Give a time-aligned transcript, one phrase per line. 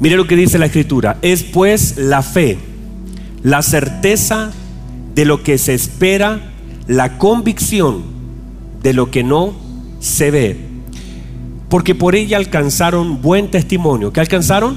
[0.00, 1.18] Mire lo que dice la escritura.
[1.22, 2.58] Es pues la fe,
[3.42, 4.52] la certeza
[5.14, 6.52] de lo que se espera,
[6.86, 8.02] la convicción
[8.82, 9.54] de lo que no
[10.00, 10.58] se ve.
[11.68, 14.12] Porque por ella alcanzaron buen testimonio.
[14.12, 14.76] ¿Qué alcanzaron?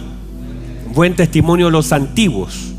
[0.93, 2.73] Buen testimonio los antiguos.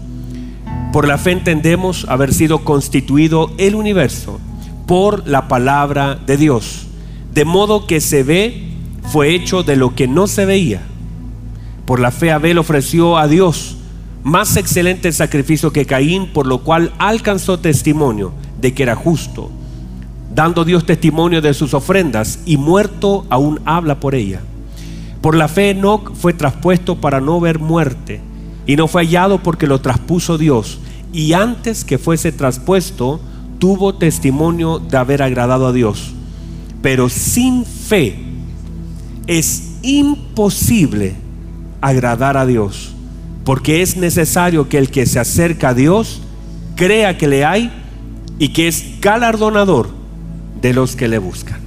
[0.93, 4.41] Por la fe entendemos haber sido constituido el universo
[4.87, 6.87] por la palabra de Dios.
[7.35, 8.71] De modo que se ve
[9.13, 10.88] fue hecho de lo que no se veía.
[11.89, 13.79] Por la fe Abel ofreció a Dios
[14.23, 19.51] más excelente sacrificio que Caín, por lo cual alcanzó testimonio de que era justo,
[20.35, 24.43] dando Dios testimonio de sus ofrendas y muerto aún habla por ella.
[25.23, 28.21] Por la fe Enoch fue traspuesto para no ver muerte
[28.67, 30.81] y no fue hallado porque lo traspuso Dios
[31.15, 33.19] y antes que fuese traspuesto
[33.59, 36.13] tuvo testimonio de haber agradado a Dios.
[36.83, 38.19] Pero sin fe
[39.27, 41.28] es imposible
[41.81, 42.93] agradar a Dios,
[43.45, 46.21] porque es necesario que el que se acerca a Dios
[46.77, 47.73] crea que le hay
[48.39, 49.91] y que es galardonador
[50.61, 51.61] de los que le buscan.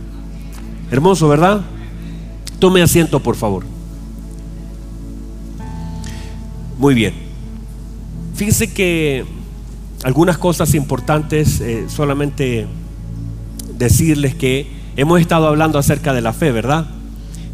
[0.89, 1.61] Hermoso, ¿verdad?
[2.59, 3.63] Tome asiento, por favor.
[6.77, 7.13] Muy bien.
[8.35, 9.25] Fíjese que
[10.03, 12.67] algunas cosas importantes, eh, solamente
[13.77, 16.87] decirles que hemos estado hablando acerca de la fe, ¿verdad?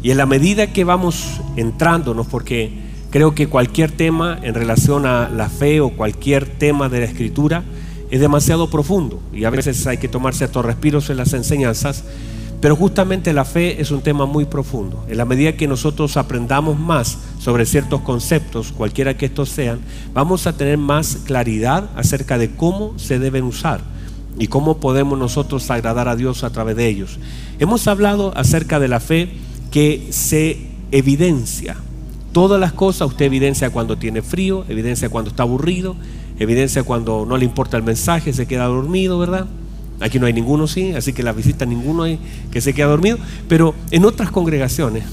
[0.02, 2.72] Y en la medida que vamos entrándonos, porque
[3.10, 7.64] creo que cualquier tema en relación a la fe o cualquier tema de la escritura
[8.10, 12.04] es demasiado profundo y a veces hay que tomarse estos respiros en las enseñanzas,
[12.60, 15.04] pero justamente la fe es un tema muy profundo.
[15.08, 19.80] En la medida que nosotros aprendamos más sobre ciertos conceptos, cualquiera que estos sean,
[20.14, 23.80] vamos a tener más claridad acerca de cómo se deben usar
[24.38, 27.18] y cómo podemos nosotros agradar a Dios a través de ellos.
[27.58, 29.30] Hemos hablado acerca de la fe
[29.70, 30.58] que se
[30.90, 31.76] evidencia.
[32.32, 35.96] Todas las cosas usted evidencia cuando tiene frío, evidencia cuando está aburrido,
[36.38, 39.46] evidencia cuando no le importa el mensaje, se queda dormido, ¿verdad?
[40.00, 42.18] Aquí no hay ninguno, sí, así que la visita ninguno hay
[42.52, 43.18] que se queda dormido.
[43.48, 45.04] Pero en otras congregaciones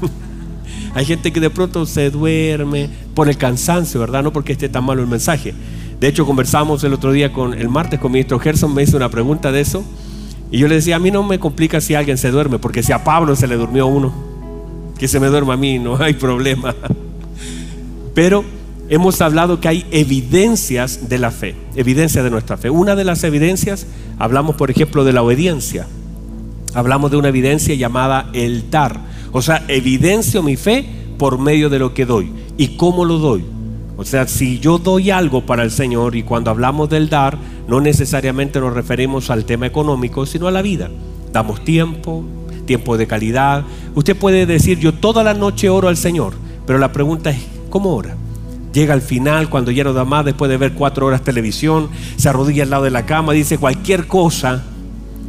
[0.94, 4.24] hay gente que de pronto se duerme por el cansancio, ¿verdad?
[4.24, 5.54] No porque esté tan malo el mensaje.
[6.00, 8.96] De hecho, conversamos el otro día con el martes con mi ministro Gerson, me hizo
[8.96, 9.84] una pregunta de eso.
[10.50, 12.92] Y yo le decía, a mí no me complica si alguien se duerme, porque si
[12.92, 14.12] a Pablo se le durmió uno,
[14.98, 16.74] que se me duerma a mí, no hay problema.
[18.14, 18.44] Pero
[18.88, 22.70] hemos hablado que hay evidencias de la fe, evidencias de nuestra fe.
[22.70, 23.86] Una de las evidencias,
[24.18, 25.86] hablamos por ejemplo de la obediencia.
[26.74, 29.00] Hablamos de una evidencia llamada el dar.
[29.32, 30.84] O sea, evidencio mi fe
[31.18, 32.30] por medio de lo que doy.
[32.56, 33.44] ¿Y cómo lo doy?
[33.96, 37.38] O sea, si yo doy algo para el Señor y cuando hablamos del dar,
[37.68, 40.90] no necesariamente nos referimos al tema económico, sino a la vida.
[41.32, 42.24] Damos tiempo,
[42.66, 43.64] tiempo de calidad.
[43.94, 46.34] Usted puede decir, yo toda la noche oro al Señor,
[46.66, 47.38] pero la pregunta es,
[47.70, 48.16] ¿cómo ora?
[48.72, 52.28] Llega al final, cuando ya no da más, después de ver cuatro horas televisión, se
[52.28, 54.64] arrodilla al lado de la cama, dice cualquier cosa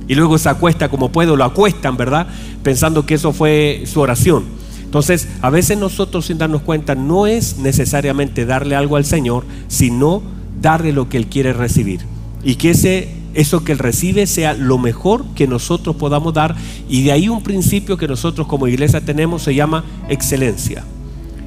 [0.08, 2.28] y luego se acuesta como puede, lo acuestan, ¿verdad?
[2.64, 4.44] Pensando que eso fue su oración.
[4.86, 10.22] Entonces, a veces nosotros sin darnos cuenta no es necesariamente darle algo al Señor, sino
[10.62, 12.02] darle lo que Él quiere recibir.
[12.44, 16.56] Y que ese, eso que Él recibe sea lo mejor que nosotros podamos dar.
[16.88, 20.84] Y de ahí un principio que nosotros como iglesia tenemos se llama excelencia.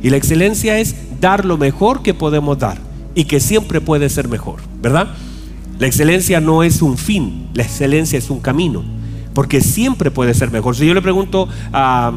[0.02, 2.78] Y la excelencia es dar lo mejor que podemos dar
[3.14, 5.08] y que siempre puede ser mejor, ¿verdad?
[5.78, 8.84] La excelencia no es un fin, la excelencia es un camino,
[9.34, 10.76] porque siempre puede ser mejor.
[10.76, 12.12] Si yo le pregunto a,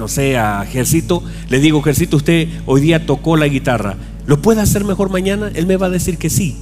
[0.00, 0.66] no sé, a
[1.50, 3.96] le digo, Jercito, usted hoy día tocó la guitarra,
[4.26, 5.50] ¿lo puede hacer mejor mañana?
[5.54, 6.56] Él me va a decir que sí.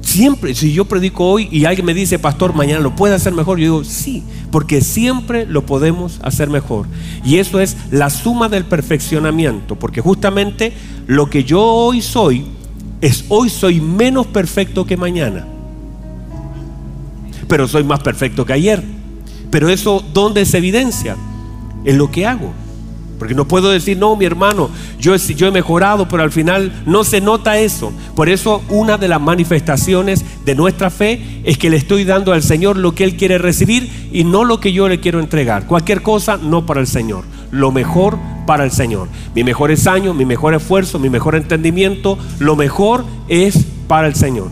[0.00, 3.58] Siempre, si yo predico hoy y alguien me dice, pastor, mañana lo puede hacer mejor,
[3.58, 6.88] yo digo, sí, porque siempre lo podemos hacer mejor.
[7.24, 10.72] Y eso es la suma del perfeccionamiento, porque justamente
[11.06, 12.44] lo que yo hoy soy,
[13.00, 15.46] es hoy soy menos perfecto que mañana,
[17.46, 18.82] pero soy más perfecto que ayer.
[19.52, 21.16] Pero eso, ¿dónde se evidencia?
[21.84, 22.52] En lo que hago.
[23.22, 24.68] Porque no puedo decir, no, mi hermano,
[24.98, 27.92] yo, yo he mejorado, pero al final no se nota eso.
[28.16, 32.42] Por eso una de las manifestaciones de nuestra fe es que le estoy dando al
[32.42, 35.68] Señor lo que Él quiere recibir y no lo que yo le quiero entregar.
[35.68, 37.22] Cualquier cosa, no para el Señor.
[37.52, 39.06] Lo mejor para el Señor.
[39.36, 44.48] Mi mejor año, mi mejor esfuerzo, mi mejor entendimiento, lo mejor es para el Señor.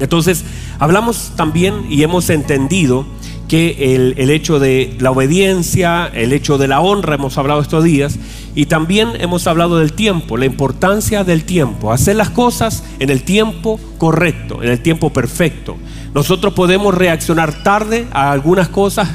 [0.00, 0.42] Entonces,
[0.78, 3.04] hablamos también y hemos entendido
[3.48, 8.18] que el, hecho de la obediencia, el hecho de la honra, hemos hablado estos días,
[8.54, 13.22] y también hemos hablado del tiempo, la importancia del tiempo, hacer las cosas en el
[13.22, 15.76] tiempo correcto, en el tiempo perfecto.
[16.14, 19.08] Nosotros podemos reaccionar tarde a algunas cosas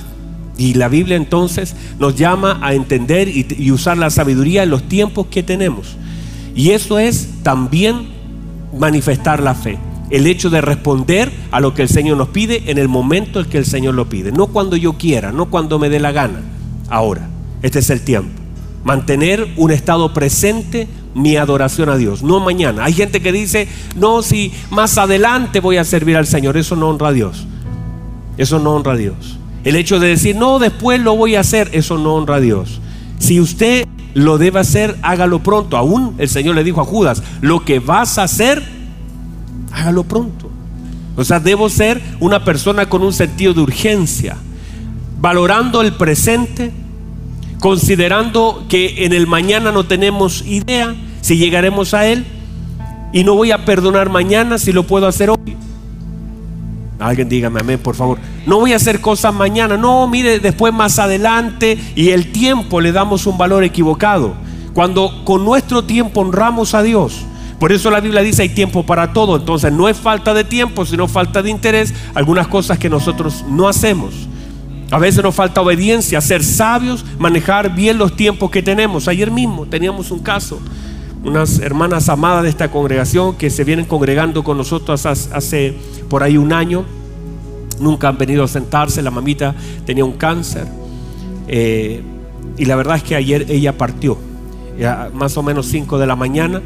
[0.56, 5.26] Y la Biblia entonces nos llama a entender y, usar la sabiduría en los tiempos
[5.28, 5.96] que tenemos.
[6.56, 8.10] Y eso es también
[8.78, 9.80] manifestar la fe.
[10.10, 13.48] El hecho de responder a lo que el Señor nos pide en el momento en
[13.48, 14.32] que el Señor lo pide.
[14.32, 16.42] No cuando yo quiera, no cuando me dé la gana.
[16.90, 17.28] Ahora,
[17.62, 18.42] este es el tiempo.
[18.84, 22.86] Mantener un estado presente mi adoración a Dios, no mañana.
[22.86, 26.58] Hay gente que dice, no, si más adelante voy a servir al Señor.
[26.58, 27.46] Eso no honra a Dios.
[28.38, 29.38] Eso no honra a Dios.
[29.64, 32.82] El hecho de decir, no, después lo voy a hacer, eso no honra a Dios.
[33.20, 35.78] Si usted lo debe hacer, hágalo pronto.
[35.78, 38.64] Aún el Señor le dijo a Judas, lo que vas a hacer,
[39.74, 40.50] hágalo pronto.
[41.16, 44.38] O sea, debo ser una persona con un sentido de urgencia,
[45.20, 46.72] valorando el presente,
[47.60, 52.26] considerando que en el mañana no tenemos idea si llegaremos a Él,
[53.12, 55.56] y no voy a perdonar mañana si lo puedo hacer hoy.
[57.00, 58.18] Alguien dígame amén, por favor.
[58.46, 59.78] No voy a hacer cosas mañana.
[59.78, 64.34] No, mire, después más adelante y el tiempo le damos un valor equivocado.
[64.74, 67.26] Cuando con nuestro tiempo honramos a Dios.
[67.60, 69.36] Por eso la Biblia dice hay tiempo para todo.
[69.36, 71.94] Entonces no es falta de tiempo, sino falta de interés.
[72.14, 74.14] Algunas cosas que nosotros no hacemos.
[74.92, 79.08] A veces nos falta obediencia, ser sabios, manejar bien los tiempos que tenemos.
[79.08, 80.60] Ayer mismo teníamos un caso
[81.24, 85.76] unas hermanas amadas de esta congregación que se vienen congregando con nosotros hace,
[86.10, 86.84] por ahí un año.
[87.80, 90.68] Nunca han venido a sentarse, la mamita tenía un cáncer.
[91.48, 92.02] Eh,
[92.58, 94.18] y la verdad es que ayer ella partió,
[95.14, 96.62] más o menos 5 de la mañana,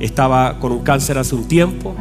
[0.00, 1.94] estaba con un cáncer hace un tiempo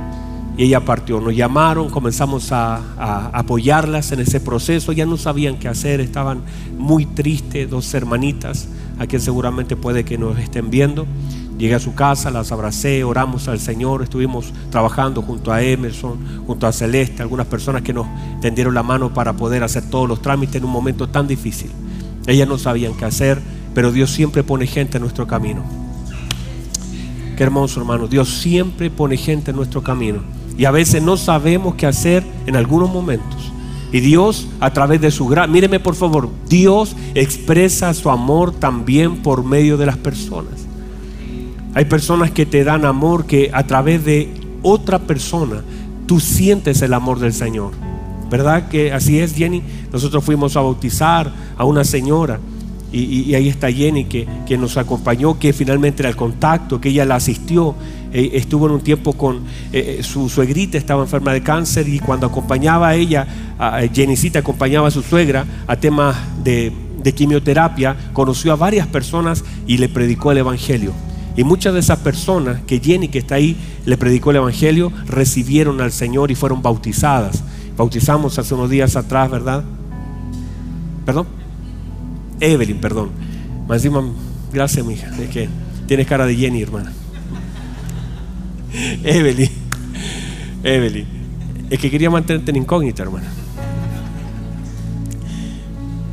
[0.60, 1.22] y ella partió.
[1.22, 6.42] Nos llamaron, comenzamos a, apoyarlas en ese proceso, ya no sabían qué hacer, estaban
[6.78, 8.68] muy tristes, dos hermanitas,
[9.00, 11.08] a quien seguramente puede que nos estén viendo.
[11.58, 16.68] Llegué a su casa, las abracé, oramos al Señor, estuvimos trabajando junto a Emerson, junto
[16.68, 18.08] a Celeste, algunas personas que nos
[18.42, 21.72] tendieron la mano para poder hacer todos los trámites en un momento tan difícil.
[22.28, 23.40] Ellas no sabían qué hacer,
[23.74, 25.79] pero Dios siempre pone gente en nuestro camino.
[27.40, 30.20] Qué hermoso hermano, Dios siempre pone gente en nuestro camino.
[30.58, 33.54] Y a veces no sabemos qué hacer en algunos momentos.
[33.94, 39.24] Y Dios, a través de su gracia, míreme por favor, Dios expresa su amor también
[39.24, 40.68] por medio de las personas.
[41.76, 45.64] Hay personas que te dan amor que a través de otra persona
[46.08, 47.72] tú sientes el amor del Señor.
[48.30, 49.64] ¿Verdad que así es, Jenny?
[49.94, 52.38] Nosotros fuimos a bautizar a una señora
[52.92, 57.16] y, ahí está Jenny que, nos acompañó, que finalmente era el contacto, que ella la
[57.16, 57.76] asistió.
[58.12, 59.38] Eh, estuvo en un tiempo con
[59.72, 63.28] eh, eh, su suegrita, estaba enferma de cáncer y cuando acompañaba a ella,
[63.60, 66.72] a Jennycita acompañaba a su suegra a temas de,
[67.04, 70.94] de quimioterapia, conoció a varias personas y le predicó el Evangelio.
[71.38, 75.80] Y muchas de esas personas que Jenny, que está ahí, le predicó el Evangelio, recibieron
[75.80, 77.44] al Señor y fueron bautizadas.
[77.78, 79.64] Bautizamos hace unos días atrás, ¿verdad?
[81.06, 81.39] ¿Perdón?
[82.40, 83.10] Evelyn, perdón.
[83.68, 83.86] Más
[84.52, 85.12] gracias, mi hija.
[85.20, 85.50] Es que
[85.88, 86.92] tienes cara de Jenny, hermana.
[89.04, 89.50] Evelyn.
[90.64, 91.08] Evelyn.
[91.70, 93.28] Es que quería mantenerte en incógnita, hermana.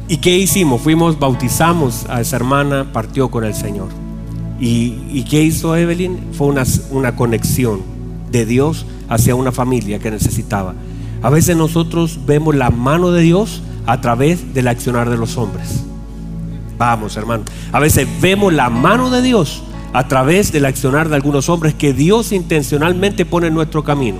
[0.08, 0.82] ¿Y qué hicimos?
[0.82, 3.88] Fuimos, bautizamos a esa hermana, partió con el Señor.
[4.61, 6.32] ¿Y, qué hizo Evelyn?
[6.32, 7.81] Fue una, una conexión
[8.31, 10.74] de Dios hacia una familia que necesitaba.
[11.22, 15.84] A veces nosotros vemos la mano de Dios a través del accionar de los hombres.
[16.78, 17.44] Vamos, hermano.
[17.72, 21.92] A veces vemos la mano de Dios a través del accionar de algunos hombres que
[21.92, 24.18] Dios intencionalmente pone en nuestro camino.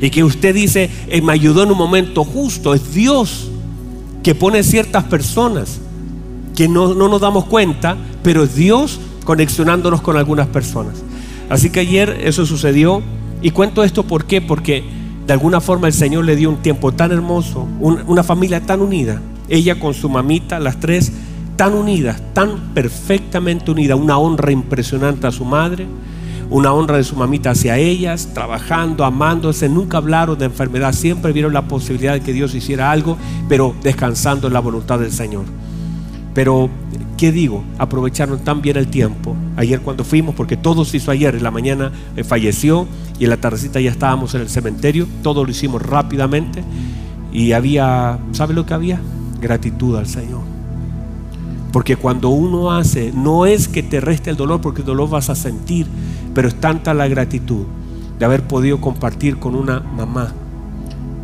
[0.00, 2.74] Y que usted dice, eh, me ayudó en un momento justo.
[2.74, 3.48] Es Dios
[4.22, 5.80] que pone ciertas personas
[6.54, 11.02] que no, no nos damos cuenta, pero es Dios conexionándonos con algunas personas.
[11.48, 13.02] Así que ayer eso sucedió
[13.42, 14.84] y cuento esto por qué, porque
[15.26, 19.20] de alguna forma el Señor le dio un tiempo tan hermoso, una familia tan unida,
[19.48, 21.12] ella con su mamita, las tres
[21.56, 25.86] tan unidas, tan perfectamente unidas, una honra impresionante a su madre,
[26.50, 31.52] una honra de su mamita hacia ellas, trabajando, amándose, nunca hablaron de enfermedad, siempre vieron
[31.52, 33.16] la posibilidad de que Dios hiciera algo,
[33.48, 35.44] pero descansando en la voluntad del Señor.
[36.34, 36.70] Pero
[37.16, 37.64] ¿Qué digo?
[37.78, 39.34] Aprovecharon tan bien el tiempo.
[39.56, 42.86] Ayer cuando fuimos, porque todo se hizo ayer, en la mañana eh, falleció
[43.18, 46.62] y en la tardecita ya estábamos en el cementerio, todo lo hicimos rápidamente
[47.32, 49.00] y había, ¿sabe lo que había?
[49.40, 50.55] Gratitud al Señor.
[51.76, 55.28] Porque cuando uno hace, no es que te reste el dolor, porque el dolor vas
[55.28, 55.86] a sentir,
[56.32, 57.66] pero es tanta la gratitud
[58.18, 60.32] de haber podido compartir con una mamá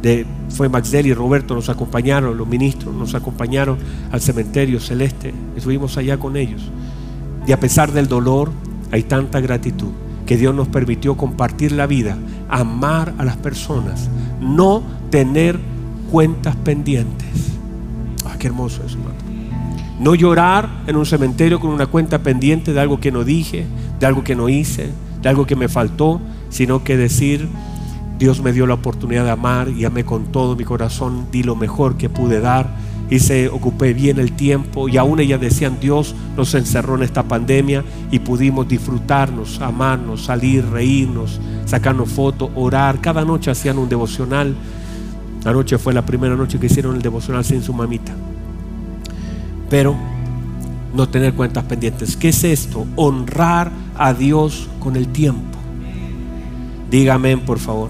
[0.02, 3.78] de fue Maxdel y Roberto, nos acompañaron, los ministros nos acompañaron
[4.10, 6.70] al cementerio celeste, estuvimos allá con ellos.
[7.46, 8.50] Y a pesar del dolor,
[8.90, 9.88] hay tanta gratitud
[10.26, 12.18] que Dios nos permitió compartir la vida,
[12.50, 15.58] amar a las personas, no tener
[16.10, 17.56] cuentas pendientes.
[18.26, 19.21] Ah, Qué hermoso es, hermano.
[20.02, 23.66] No llorar en un cementerio con una cuenta pendiente de algo que no dije,
[24.00, 24.90] de algo que no hice,
[25.22, 27.48] de algo que me faltó, sino que decir,
[28.18, 31.54] Dios me dio la oportunidad de amar y amé con todo mi corazón, di lo
[31.54, 32.68] mejor que pude dar
[33.10, 37.22] y se ocupé bien el tiempo y aún ellas decían Dios nos encerró en esta
[37.22, 43.00] pandemia y pudimos disfrutarnos, amarnos, salir, reírnos, sacarnos fotos, orar.
[43.00, 44.56] Cada noche hacían un devocional.
[45.44, 48.12] La noche fue la primera noche que hicieron el devocional sin su mamita.
[49.72, 49.96] Pero
[50.92, 52.14] no tener cuentas pendientes.
[52.14, 52.86] ¿Qué es esto?
[52.94, 55.58] Honrar a Dios con el tiempo.
[56.90, 57.88] Dígame, por favor.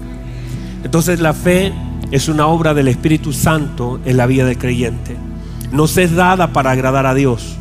[0.85, 1.73] Entonces la fe
[2.09, 5.17] es una obra del Espíritu Santo en la vida del creyente.
[5.73, 7.57] No se es dada para agradar a Dios.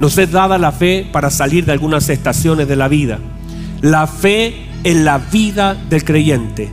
[0.00, 3.18] No se es dada la fe para salir de algunas estaciones de la vida.
[3.82, 6.70] La fe en la vida del creyente.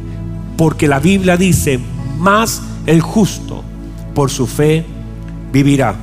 [0.56, 1.78] Porque la Biblia dice,
[2.20, 3.66] más el justo
[4.14, 4.86] por su fe
[5.52, 5.98] vivirá.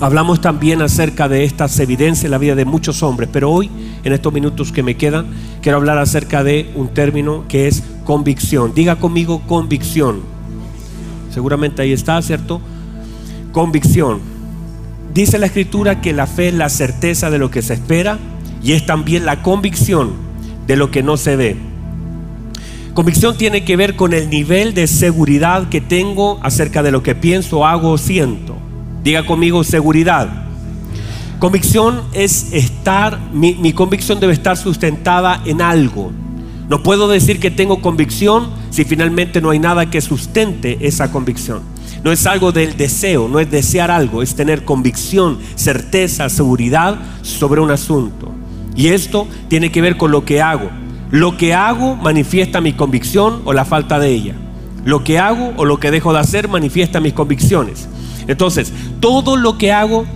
[0.00, 3.68] Hablamos también acerca de estas evidencias en la vida de muchos hombres, pero hoy,
[4.04, 5.26] en estos minutos que me quedan,
[5.60, 8.72] quiero hablar acerca de un término que es convicción.
[8.74, 10.20] Diga conmigo convicción.
[11.34, 12.60] Seguramente ahí está, ¿cierto?
[13.50, 14.20] Convicción.
[15.12, 18.18] Dice la escritura que la fe es la certeza de lo que se espera
[18.62, 20.12] y es también la convicción
[20.68, 21.56] de lo que no se ve.
[22.94, 27.16] Convicción tiene que ver con el nivel de seguridad que tengo acerca de lo que
[27.16, 28.67] pienso, hago o siento.
[29.02, 30.48] Diga conmigo seguridad.
[31.38, 36.10] Convicción es estar, mi, convicción debe estar sustentada en algo.
[36.68, 41.62] No puedo decir que tengo convicción si finalmente no hay nada que sustente esa convicción.
[42.02, 47.60] No es algo del deseo, no es desear algo, es tener convicción, certeza, seguridad sobre
[47.60, 48.32] un asunto.
[48.74, 50.70] Y esto tiene que ver con lo que hago.
[51.10, 54.34] Lo que hago manifiesta mi convicción o la falta de ella.
[54.84, 57.88] Lo que hago o lo que dejo de hacer manifiesta mis convicciones.
[58.28, 60.06] Entonces, todo lo que hago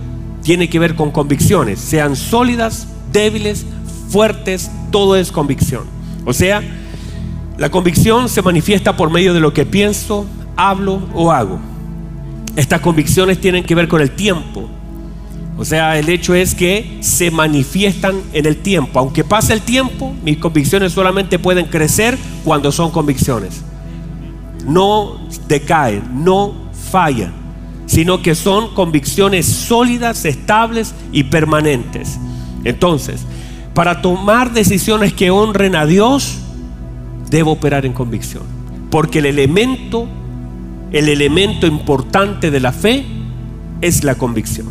[0.43, 3.65] tiene que ver con convicciones, sean sólidas, débiles,
[4.09, 5.83] fuertes, todo es convicción.
[6.25, 6.61] O sea,
[7.57, 11.59] la convicción se manifiesta por medio de lo que pienso, hablo o hago.
[12.55, 14.69] Estas convicciones tienen que ver con el tiempo.
[15.57, 18.99] O sea, el hecho es que se manifiestan en el tiempo.
[18.99, 23.63] Aunque pase el tiempo, mis convicciones solamente pueden crecer cuando son convicciones.
[24.67, 26.53] No decaen, no
[26.91, 27.42] fallan
[27.85, 32.17] sino que son convicciones sólidas, estables y permanentes.
[32.63, 33.25] Entonces,
[33.73, 36.37] para tomar decisiones que honren a Dios,
[37.29, 38.43] debo operar en convicción,
[38.89, 40.07] porque el elemento,
[40.91, 43.05] el elemento importante de la fe
[43.81, 44.67] es la convicción.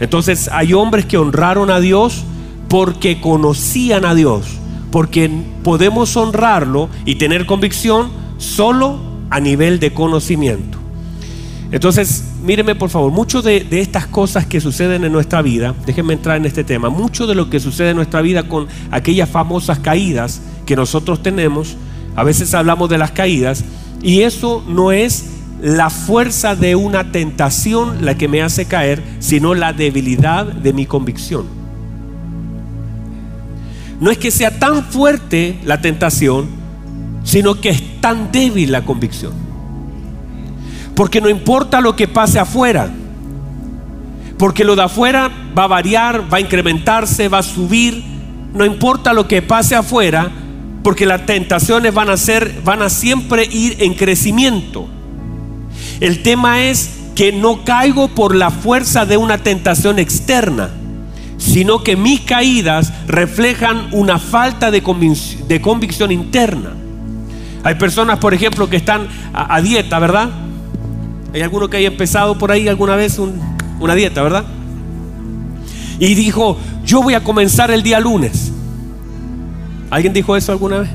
[0.00, 2.24] Entonces, hay hombres que honraron a Dios
[2.68, 4.46] porque conocían a Dios,
[4.90, 5.30] porque
[5.62, 8.98] podemos honrarlo y tener convicción solo
[9.30, 10.78] a nivel de conocimiento.
[11.70, 16.36] Entonces, míreme por favor, mucho de, estas cosas que suceden en nuestra vida, déjenme entrar
[16.36, 20.40] en este tema, mucho de lo que sucede en nuestra vida con aquellas famosas caídas
[20.66, 21.76] que nosotros tenemos,
[22.16, 23.64] a veces hablamos de las caídas,
[24.02, 25.26] y eso no es
[25.62, 30.86] la fuerza de una tentación la que me hace caer, sino la debilidad de mi
[30.86, 31.44] convicción.
[34.00, 36.48] No es que sea tan fuerte la tentación,
[37.22, 39.49] sino que es tan débil la convicción.
[41.00, 42.90] Porque no importa lo que pase afuera.
[44.36, 48.04] Porque lo de afuera va a variar, va a incrementarse, va a subir.
[48.52, 50.30] No importa lo que pase afuera,
[50.82, 54.88] porque las tentaciones van a ser, van a siempre ir en crecimiento.
[56.00, 60.68] El tema es que no caigo por la fuerza de una tentación externa,
[61.38, 66.74] sino que mis caídas reflejan una falta de, convicción, interna.
[67.64, 70.28] Hay personas, por ejemplo, que están a dieta, ¿verdad?
[71.32, 73.20] Hay alguno que haya empezado por ahí alguna vez
[73.78, 74.44] una dieta, ¿verdad?
[75.98, 78.50] Y dijo, yo voy a comenzar el día lunes.
[79.90, 80.90] ¿Alguien dijo eso alguna vez?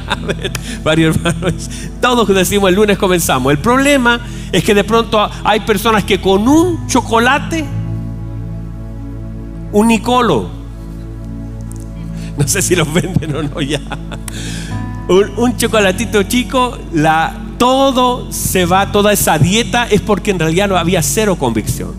[0.84, 1.70] Varios hermanos.
[2.00, 3.52] Todos decimos el lunes comenzamos.
[3.52, 7.64] El problema es que de pronto hay personas que con un chocolate,
[9.72, 10.48] un Nicolo,
[12.36, 13.80] no sé si los venden o no ya,
[15.08, 20.68] un, un chocolatito chico, la todo se va, toda esa dieta es porque en realidad
[20.68, 21.94] no había cero convicción.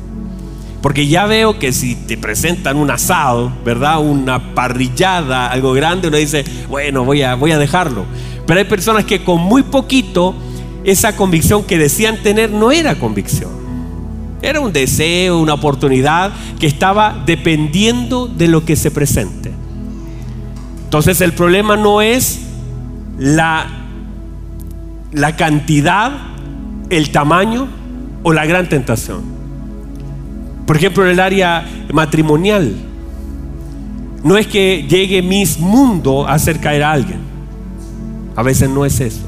[0.82, 4.00] Porque ya veo que si te presentan un asado, ¿verdad?
[4.00, 8.06] Una parrillada, algo grande, uno dice, bueno, voy a, voy a dejarlo.
[8.46, 10.36] Pero hay personas que con muy poquito,
[10.84, 13.52] esa convicción que decían tener no era convicción.
[14.42, 19.52] Era un deseo, una oportunidad que estaba dependiendo de lo que se presente.
[20.86, 22.40] Entonces el problema no es
[23.18, 23.77] la
[25.18, 26.12] la cantidad,
[26.90, 27.68] el tamaño
[28.24, 29.22] o la gran tentación.
[30.66, 32.76] Por ejemplo, en el área matrimonial,
[34.24, 37.20] no es que llegue mis mundo a hacer caer a alguien.
[38.36, 39.22] A veces no es eso.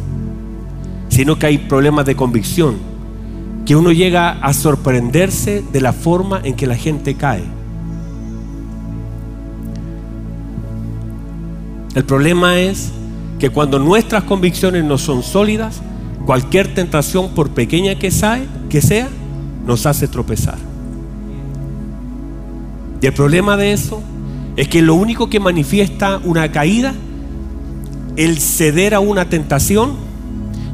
[1.09, 2.75] Sino que hay problemas de convicción.
[3.65, 7.43] Que uno llega a sorprenderse de la forma en que la gente cae.
[11.95, 12.91] El problema es
[13.39, 15.81] que cuando nuestras convicciones no son sólidas,
[16.25, 19.09] cualquier tentación, por pequeña que sea,
[19.65, 20.57] nos hace tropezar.
[23.01, 24.03] Y el problema de eso
[24.57, 26.93] es que lo único que manifiesta una caída,
[28.17, 30.09] el ceder a una tentación,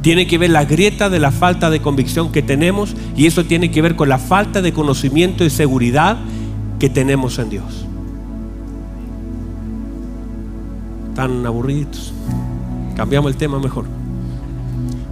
[0.02, 3.72] tiene que ver la grieta de la falta de convicción que tenemos y eso tiene
[3.72, 6.18] que ver con la falta de conocimiento y seguridad
[6.80, 7.86] que tenemos en Dios.
[11.16, 12.14] Tan aburridos.
[12.96, 13.86] Cambiamos el tema mejor.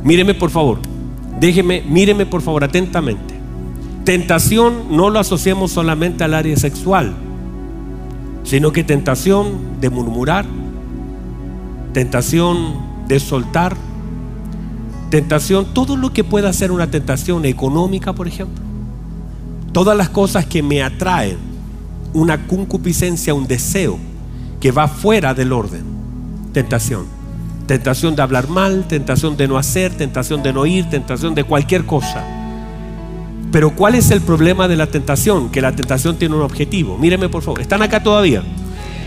[0.04, 0.80] Míreme por favor.
[1.40, 3.34] Déjeme, míreme por favor atentamente.
[4.06, 7.14] Tentación no lo asociamos solamente al área sexual,
[8.44, 10.46] sino que tentación de murmurar,
[11.94, 12.76] tentación
[13.08, 13.76] de soltar,
[15.10, 18.62] tentación, todo lo que pueda ser una tentación económica, por ejemplo.
[19.72, 21.38] Todas las cosas que me atraen,
[22.14, 23.98] una concupiscencia, un deseo
[24.60, 25.84] que va fuera del orden.
[26.52, 27.23] Tentación.
[27.68, 31.86] Tentación de hablar mal, tentación de no hacer, tentación de no ir, tentación de cualquier
[31.86, 32.24] cosa.
[33.54, 35.50] Pero ¿cuál es el problema de la tentación?
[35.50, 36.98] Que la tentación tiene un objetivo.
[36.98, 38.44] Míreme por favor, ¿están acá todavía?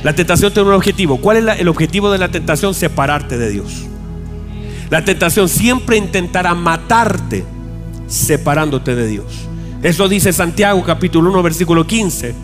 [0.02, 1.18] La tentación tiene un objetivo.
[1.18, 2.72] ¿Cuál es el objetivo de la tentación?
[2.72, 3.86] Separarte de Dios.
[4.88, 7.44] La tentación siempre intentará matarte
[8.06, 9.26] separándote de Dios.
[9.82, 12.34] Eso dice Santiago capítulo 1 versículo 15.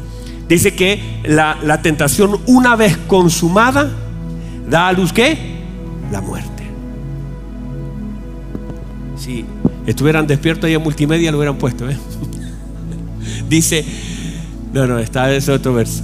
[0.48, 3.90] Dice que la, la tentación una vez consumada
[4.68, 5.51] da a luz qué?
[6.12, 6.62] La muerte.
[9.16, 9.44] Sí
[9.86, 11.88] estuvieran despiertos ahí en multimedia, lo hubieran puesto.
[11.88, 11.96] ¿eh?
[13.48, 13.84] Dice,
[14.72, 16.02] no, no, está ese otro verso.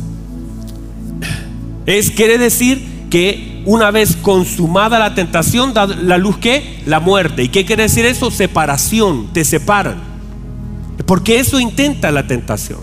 [1.86, 7.42] Es, quiere decir que una vez consumada la tentación, da la luz que la muerte.
[7.42, 8.30] ¿Y qué quiere decir eso?
[8.30, 9.96] Separación, te separan.
[11.06, 12.80] Porque eso intenta la tentación.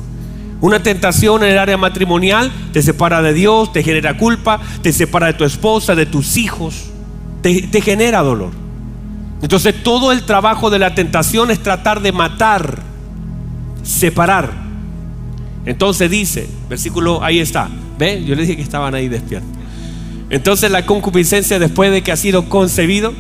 [0.62, 5.28] Una tentación en el área matrimonial te separa de Dios, te genera culpa, te separa
[5.28, 6.86] de tu esposa, de tus hijos,
[7.54, 8.66] te genera dolor.
[9.42, 12.80] Entonces todo el trabajo de la tentación es tratar de matar,
[13.84, 14.52] separar.
[15.66, 18.24] Entonces dice, versículo, ahí está, ¿ve?
[18.26, 19.50] Yo le dije que estaban ahí despiertos.
[20.30, 23.14] Entonces la concupiscencia después de que ha sido concebido,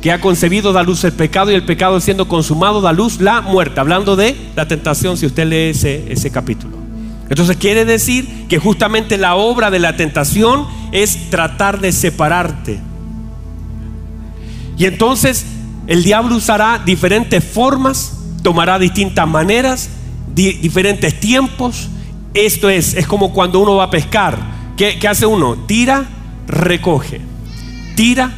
[0.00, 3.42] que ha concebido da luz el pecado y el pecado siendo consumado da luz la
[3.42, 3.80] muerte.
[3.80, 6.78] Hablando de la tentación, si usted lee ese, ese capítulo.
[7.28, 12.80] Entonces quiere decir que justamente la obra de la tentación es tratar de separarte
[14.78, 15.44] y entonces
[15.88, 19.90] el diablo usará diferentes formas, tomará distintas maneras,
[20.34, 21.88] diferentes tiempos.
[22.32, 24.38] Esto es, es como cuando uno va a pescar.
[24.76, 25.56] ¿Qué, ¿Qué hace uno?
[25.66, 26.04] Tira,
[26.46, 27.20] recoge.
[27.96, 28.32] Tira,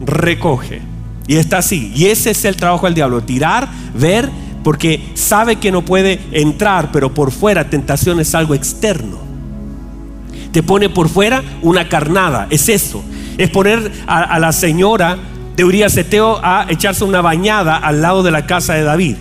[0.00, 0.82] recoge.
[1.28, 1.92] Y está así.
[1.94, 3.22] Y ese es el trabajo del diablo.
[3.22, 4.28] Tirar, ver,
[4.64, 9.18] porque sabe que no puede entrar, pero por fuera tentación es algo externo.
[10.50, 13.04] Te pone por fuera una carnada, es eso.
[13.38, 15.18] Es poner a la señora
[15.56, 19.16] de Urias Eteo a echarse una bañada al lado de la casa de David.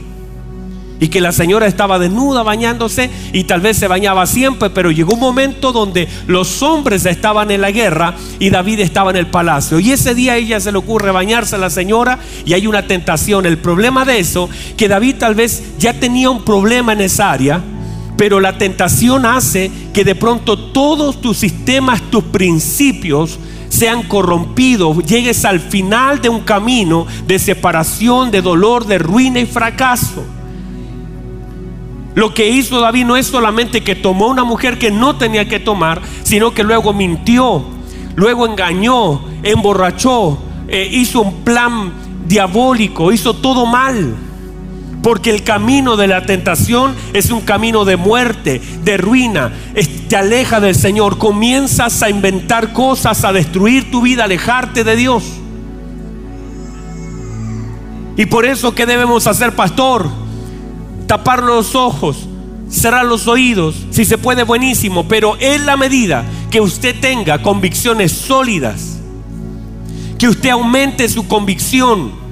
[1.00, 5.16] Y que la señora estaba desnuda bañándose y tal vez se bañaba siempre, pero llegó
[5.16, 9.80] un momento donde los hombres estaban en la guerra y David estaba en el palacio.
[9.80, 12.88] Y ese día a ella se le ocurre bañarse a la señora y hay una
[12.88, 13.46] tentación.
[13.46, 17.62] El problema de eso, que David tal vez ya tenía un problema en esa área,
[18.24, 25.44] pero la tentación hace que de pronto todos tus sistemas, tus principios, sean corrompidos, llegues
[25.44, 30.24] al final de un camino de separación, de dolor, de ruina y fracaso.
[32.16, 35.60] Lo que hizo David no es solamente que tomó una mujer que no tenía que
[35.60, 37.66] tomar, sino que luego mintió,
[38.16, 40.38] luego engañó, emborrachó,
[40.70, 41.92] eh, hizo un plan
[42.26, 44.16] diabólico, hizo todo mal.
[45.04, 49.52] Porque el camino de la tentación es un camino de muerte, de ruina.
[50.08, 51.18] Te aleja del Señor.
[51.18, 55.24] Comienzas a inventar cosas, a destruir tu vida, alejarte de Dios.
[58.16, 60.08] Y por eso, ¿qué debemos hacer, pastor?
[61.06, 62.30] Tapar los ojos,
[62.70, 63.76] cerrar los oídos.
[63.92, 65.08] Si se puede, buenísimo.
[65.10, 69.00] Pero en la medida que usted tenga convicciones sólidas,
[70.18, 72.23] que usted aumente su convicción,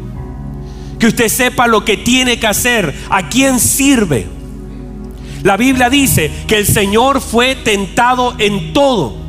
[1.01, 4.27] que usted sepa lo que tiene que hacer, a quién sirve.
[5.41, 9.20] La Biblia dice que el Señor fue tentado en todo.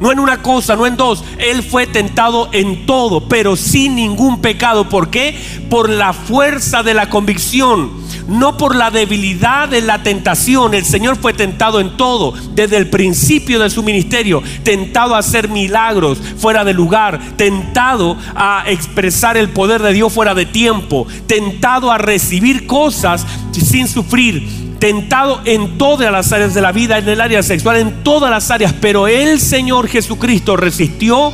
[0.00, 1.22] No en una cosa, no en dos.
[1.38, 4.88] Él fue tentado en todo, pero sin ningún pecado.
[4.88, 5.38] ¿Por qué?
[5.68, 8.00] Por la fuerza de la convicción.
[8.30, 10.74] no por la debilidad de la tentación.
[10.74, 15.48] El Señor fue tentado en todo, desde el principio de su ministerio, tentado a hacer
[15.48, 21.90] milagros fuera de lugar, tentado a expresar el poder de Dios fuera de tiempo, tentado
[21.90, 27.20] a recibir cosas sin sufrir, tentado en todas las áreas de la vida, en el
[27.20, 31.32] área sexual, en todas las áreas, pero el Señor Jesucristo resistió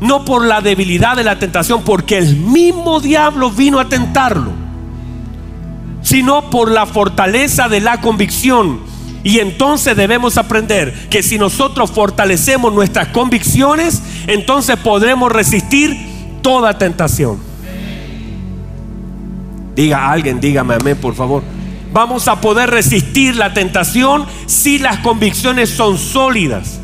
[0.00, 4.52] no por la debilidad de la tentación, porque el mismo diablo vino a tentarlo,
[6.02, 8.80] sino por la fortaleza de la convicción.
[9.24, 15.96] Y entonces debemos aprender que si nosotros fortalecemos nuestras convicciones, entonces podremos resistir
[16.42, 17.38] toda tentación.
[19.74, 21.55] Diga alguien, dígame amén, por favor.
[21.96, 26.78] Vamos a poder resistir la tentación si las convicciones son sólidas.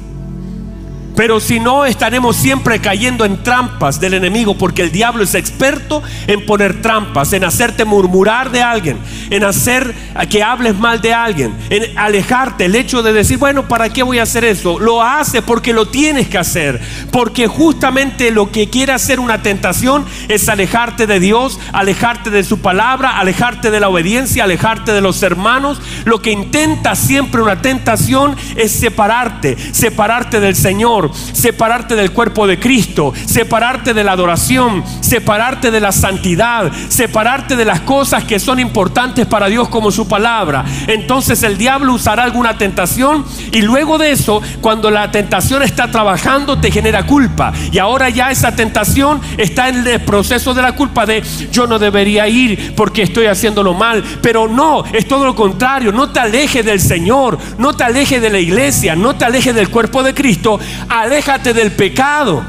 [1.14, 6.02] Pero si no, estaremos siempre cayendo en trampas del enemigo, porque el diablo es experto
[6.26, 8.98] en poner trampas, en hacerte murmurar de alguien,
[9.28, 9.94] en hacer
[10.30, 12.64] que hables mal de alguien, en alejarte.
[12.64, 14.78] El hecho de decir, bueno, ¿para qué voy a hacer eso?
[14.78, 20.06] Lo hace porque lo tienes que hacer, porque justamente lo que quiere hacer una tentación
[20.28, 25.22] es alejarte de Dios, alejarte de su palabra, alejarte de la obediencia, alejarte de los
[25.22, 25.80] hermanos.
[26.04, 31.01] Lo que intenta siempre una tentación es separarte, separarte del Señor
[31.32, 37.64] separarte del cuerpo de Cristo, separarte de la adoración, separarte de la santidad, separarte de
[37.64, 40.64] las cosas que son importantes para Dios como su palabra.
[40.86, 46.58] Entonces el diablo usará alguna tentación y luego de eso, cuando la tentación está trabajando,
[46.58, 47.52] te genera culpa.
[47.70, 51.78] Y ahora ya esa tentación está en el proceso de la culpa de yo no
[51.78, 54.02] debería ir porque estoy haciéndolo mal.
[54.22, 55.92] Pero no, es todo lo contrario.
[55.92, 59.68] No te alejes del Señor, no te alejes de la iglesia, no te alejes del
[59.68, 60.58] cuerpo de Cristo
[61.00, 62.44] aléjate del pecado.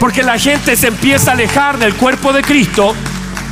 [0.00, 2.94] Porque la gente se empieza a alejar del cuerpo de Cristo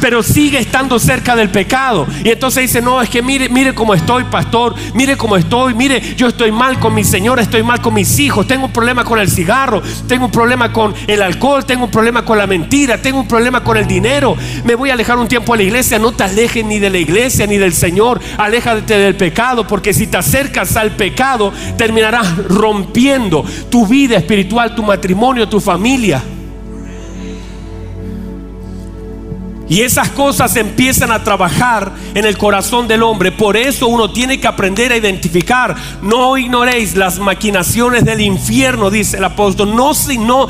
[0.00, 2.06] pero sigue estando cerca del pecado.
[2.24, 6.14] Y entonces dice, no, es que mire, mire cómo estoy, pastor, mire cómo estoy, mire,
[6.16, 9.18] yo estoy mal con mi Señor, estoy mal con mis hijos, tengo un problema con
[9.18, 13.20] el cigarro, tengo un problema con el alcohol, tengo un problema con la mentira, tengo
[13.20, 16.12] un problema con el dinero, me voy a alejar un tiempo a la iglesia, no
[16.12, 20.16] te alejes ni de la iglesia ni del Señor, aléjate del pecado, porque si te
[20.16, 26.22] acercas al pecado, terminarás rompiendo tu vida espiritual, tu matrimonio, tu familia.
[29.72, 33.32] Y esas cosas empiezan a trabajar en el corazón del hombre.
[33.32, 35.74] Por eso uno tiene que aprender a identificar.
[36.02, 39.74] No ignoréis las maquinaciones del infierno, dice el apóstol.
[39.74, 40.46] No, no,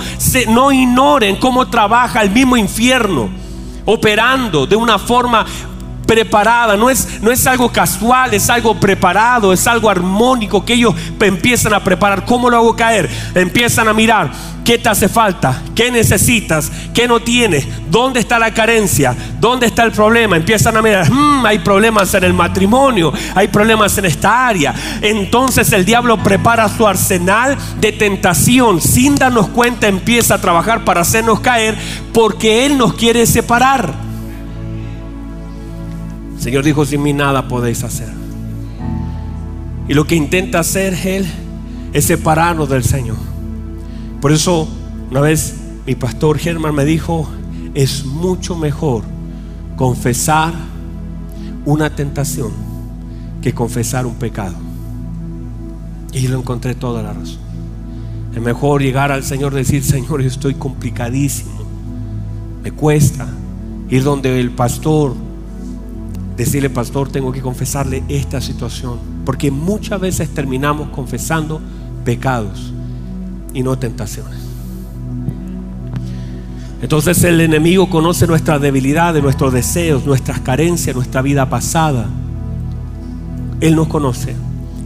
[0.49, 3.31] no ignoren cómo trabaja el mismo infierno,
[3.85, 5.47] operando de una forma
[6.12, 10.94] preparada, no es, no es algo casual, es algo preparado, es algo armónico que ellos
[11.18, 12.27] empiezan a preparar.
[12.27, 13.09] ¿Cómo lo hago caer?
[13.35, 14.31] Empiezan a mirar
[14.62, 19.85] qué te hace falta, qué necesitas, qué no tienes, dónde está la carencia, dónde está
[19.85, 20.37] el problema.
[20.37, 24.75] Empiezan a mirar, hmm, hay problemas en el matrimonio, hay problemas en esta área.
[25.01, 31.01] Entonces el diablo prepara su arsenal de tentación, sin darnos cuenta empieza a trabajar para
[31.01, 31.75] hacernos caer
[32.12, 34.12] porque él nos quiere separar.
[36.42, 38.09] Señor dijo, sin mí nada podéis hacer.
[39.87, 41.24] Y lo que intenta hacer Él
[41.92, 43.16] es separarnos del Señor.
[44.20, 44.66] Por eso,
[45.09, 45.55] una vez
[45.87, 47.28] mi pastor Germán me dijo,
[47.74, 49.05] es mucho mejor
[49.76, 50.52] confesar
[51.64, 52.50] una tentación
[53.40, 54.57] que confesar un pecado.
[56.12, 57.38] Y lo encontré toda la razón.
[58.35, 61.62] Es mejor llegar al Señor y decir, Señor, yo estoy complicadísimo.
[62.64, 63.28] Me cuesta
[63.88, 65.14] ir donde el pastor
[66.44, 68.98] decirle, pastor, tengo que confesarle esta situación.
[69.24, 71.61] Porque muchas veces terminamos confesando
[72.05, 72.72] pecados
[73.55, 74.38] y no tentaciones.
[76.81, 82.07] Entonces el enemigo conoce nuestra debilidad, nuestros deseos, nuestras carencias, nuestra vida pasada.
[83.61, 84.35] Él nos conoce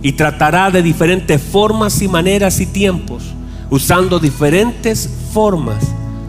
[0.03, 3.25] y tratará de diferentes formas y maneras y tiempos,
[3.71, 5.83] usando diferentes formas,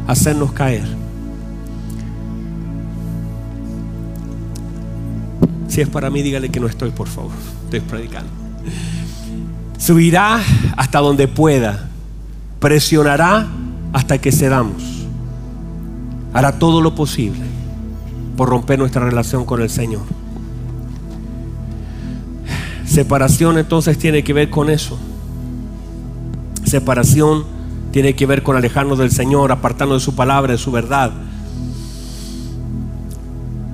[0.07, 0.96] hacernos caer.
[5.67, 7.31] Si es para mí, dígale que no estoy, por favor.
[7.65, 8.29] Estoy predicando.
[9.77, 10.41] Subirá
[10.75, 11.89] hasta donde pueda.
[12.59, 13.47] Presionará
[13.93, 14.83] hasta que cedamos.
[16.33, 17.45] Hará todo lo posible
[18.35, 20.03] por romper nuestra relación con el Señor.
[22.85, 24.97] Separación entonces tiene que ver con eso.
[26.63, 27.45] Separación
[27.91, 31.11] tiene que ver con alejarnos del Señor, apartarnos de su palabra, de su verdad.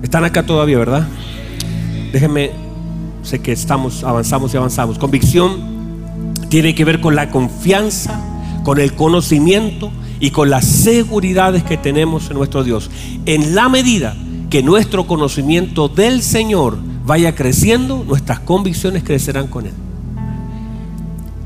[0.02, 1.08] Están acá todavía, ¿verdad?
[2.14, 2.52] Déjenme,
[3.24, 5.00] sé que estamos, avanzamos y avanzamos.
[5.00, 8.22] Convicción tiene que ver con la confianza,
[8.64, 12.92] con el conocimiento y con las seguridades que tenemos en nuestro Dios.
[13.26, 14.16] En la medida
[14.52, 19.74] que nuestro conocimiento del Señor vaya creciendo, nuestras convicciones crecerán con Él.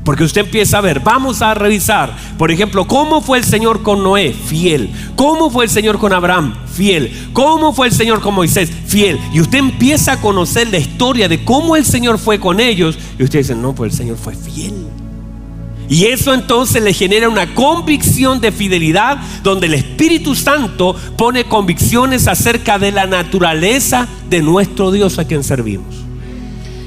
[0.08, 4.02] Porque usted empieza a ver, vamos a revisar, por ejemplo, cómo fue el Señor con
[4.02, 4.90] Noé, fiel.
[5.16, 7.28] Cómo fue el Señor con Abraham, fiel.
[7.34, 9.20] Cómo fue el Señor con Moisés, fiel.
[9.34, 12.98] Y usted empieza a conocer la historia de cómo el Señor fue con ellos.
[13.18, 14.72] Y usted dice, no, pues el Señor fue fiel.
[15.90, 22.28] Y eso entonces le genera una convicción de fidelidad donde el Espíritu Santo pone convicciones
[22.28, 26.07] acerca de la naturaleza de nuestro Dios a quien servimos.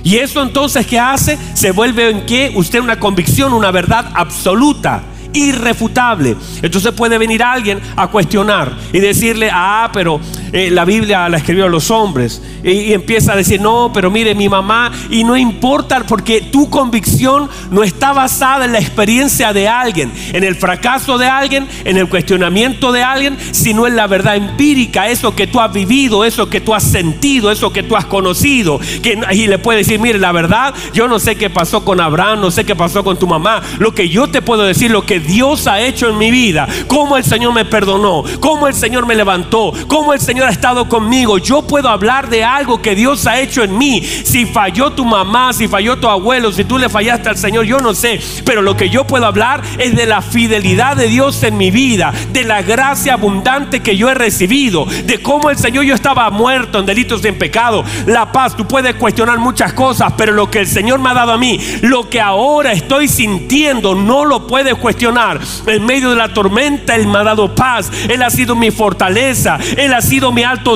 [0.04, 1.38] Y eso entonces, ¿qué hace?
[1.54, 6.36] Se vuelve en que usted una convicción, una verdad absoluta irrefutable.
[6.62, 10.20] Entonces puede venir alguien a cuestionar y decirle, ah, pero
[10.54, 12.42] eh, la Biblia la escribieron los hombres.
[12.64, 17.50] Y, empieza a decir, no, pero mire, mi mamá, y no importa porque tu convicción
[17.70, 22.10] no está basada en la experiencia de alguien, en el fracaso de alguien, en el
[22.10, 26.62] cuestionamiento de alguien, sino en la verdad empírica, eso que tú has vivido, eso que
[26.62, 28.80] tú has sentido, eso que tú has conocido.
[29.02, 32.42] Que, y le puede decir, mire, la verdad, yo no sé qué pasó con Abraham,
[32.42, 33.62] no sé qué pasó con tu mamá.
[33.80, 37.18] Lo que yo te puedo decir, lo que Dios ha hecho en mi vida, cómo
[37.18, 41.38] el Señor me perdonó, cómo el Señor me levantó, cómo el Señor ha estado conmigo.
[41.38, 44.02] Yo puedo hablar de algo que Dios ha hecho en mí.
[44.02, 47.80] Si falló tu mamá, si falló tu abuelo, si tú le fallaste al Señor, yo
[47.80, 48.20] no sé.
[48.46, 52.14] Pero lo que yo puedo hablar es de la fidelidad de Dios en mi vida,
[52.32, 56.80] de la gracia abundante que yo he recibido, de cómo el Señor yo estaba muerto
[56.80, 57.84] en delitos y en pecado.
[58.06, 61.34] La paz, tú puedes cuestionar muchas cosas, pero lo que el Señor me ha dado
[61.34, 65.40] a mí, lo que ahora estoy sintiendo, no lo puedes cuestionar.
[65.66, 67.92] En medio de la tormenta, Él me ha dado paz.
[68.10, 69.58] Él ha sido mi fortaleza.
[69.78, 70.76] Él ha sido mi alto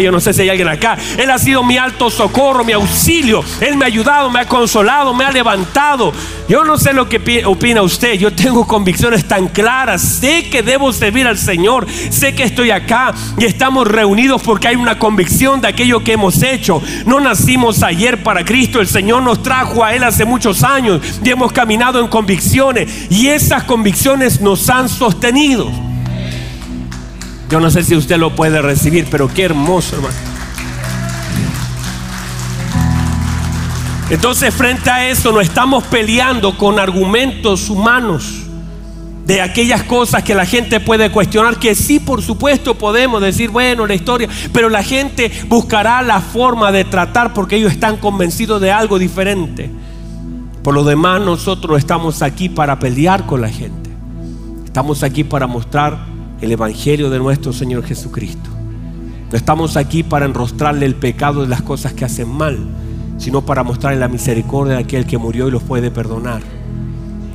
[0.00, 0.96] yo no sé si hay alguien acá.
[1.18, 3.42] Él ha sido mi alto socorro, mi auxilio.
[3.60, 6.12] Él me ha ayudado, me ha consolado, me ha levantado.
[6.48, 8.14] Yo no sé lo que opina usted.
[8.14, 10.02] Yo tengo convicciones tan claras.
[10.02, 11.86] Sé que debo servir al Señor.
[12.10, 16.42] Sé que estoy acá y estamos reunidos porque hay una convicción de aquello que hemos
[16.42, 16.82] hecho.
[17.06, 18.80] No nacimos ayer para Cristo.
[18.80, 23.10] El Señor nos trajo a Él hace muchos años y hemos caminado en convicciones.
[23.10, 25.89] Y esas convicciones nos han sostenido.
[27.50, 30.14] Yo no sé si usted lo puede recibir, pero qué hermoso, hermano.
[34.08, 38.42] Entonces, frente a eso, no estamos peleando con argumentos humanos
[39.24, 43.86] de aquellas cosas que la gente puede cuestionar, que sí, por supuesto, podemos decir, bueno,
[43.86, 48.72] la historia, pero la gente buscará la forma de tratar porque ellos están convencidos de
[48.72, 49.70] algo diferente.
[50.62, 53.90] Por lo demás, nosotros estamos aquí para pelear con la gente.
[54.64, 56.09] Estamos aquí para mostrar
[56.40, 58.50] el Evangelio de nuestro Señor Jesucristo.
[59.30, 62.58] No estamos aquí para enrostrarle el pecado de las cosas que hacen mal,
[63.18, 66.42] sino para mostrarle la misericordia de aquel que murió y los puede perdonar.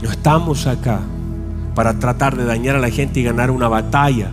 [0.01, 0.99] No estamos acá
[1.73, 4.29] para tratar de dañar a la gente y ganar una batalla.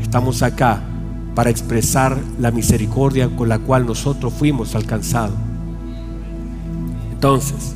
[0.00, 0.80] Estamos acá
[1.34, 5.36] para expresar la misericordia con la cual nosotros fuimos alcanzados.
[7.12, 7.74] Entonces,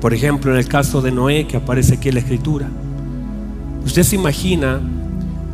[0.00, 2.68] por ejemplo, en el caso de Noé que aparece aquí en la escritura,
[3.86, 4.80] Usted se imagina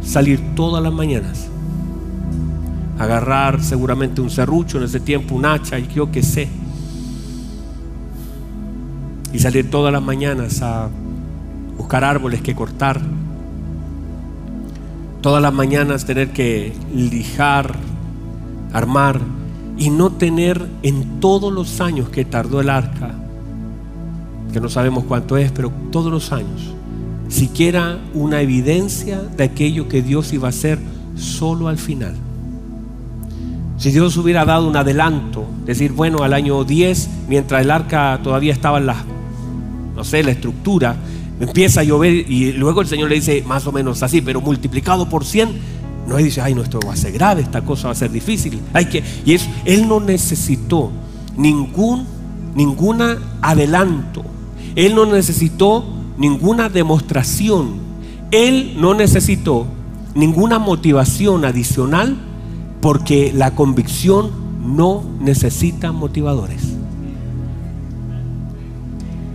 [0.02, 1.48] salir todas las mañanas,
[2.98, 6.48] agarrar seguramente un serrucho en ese tiempo, un hacha, y yo qué sé,
[9.32, 10.88] y salir todas las mañanas a
[11.76, 13.00] buscar árboles que cortar,
[15.20, 17.76] todas las mañanas tener que lijar,
[18.72, 19.20] armar,
[19.76, 23.10] y no tener en todos los años que tardó el arca,
[24.52, 26.74] que no sabemos cuánto es, pero todos los años,
[27.32, 30.78] siquiera una evidencia de aquello que Dios iba a hacer
[31.16, 32.14] solo al final.
[33.78, 38.52] Si Dios hubiera dado un adelanto, decir, bueno, al año 10, mientras el arca todavía
[38.52, 38.96] estaba en la,
[39.96, 40.94] no sé, la estructura,
[41.40, 45.08] empieza a llover y luego el Señor le dice, más o menos así, pero multiplicado
[45.08, 45.48] por 100,
[46.06, 48.60] no dice, ay, no, esto va a ser grave, esta cosa va a ser difícil.
[48.72, 50.92] Hay que, y eso, Él no necesitó
[51.36, 52.06] ningún,
[53.40, 54.22] adelanto.
[54.74, 55.84] Él no necesitó
[56.16, 57.92] ninguna demostración.
[58.30, 59.66] Él no necesitó
[60.14, 62.16] ninguna motivación adicional
[62.80, 64.30] porque la convicción
[64.76, 66.62] no necesita motivadores.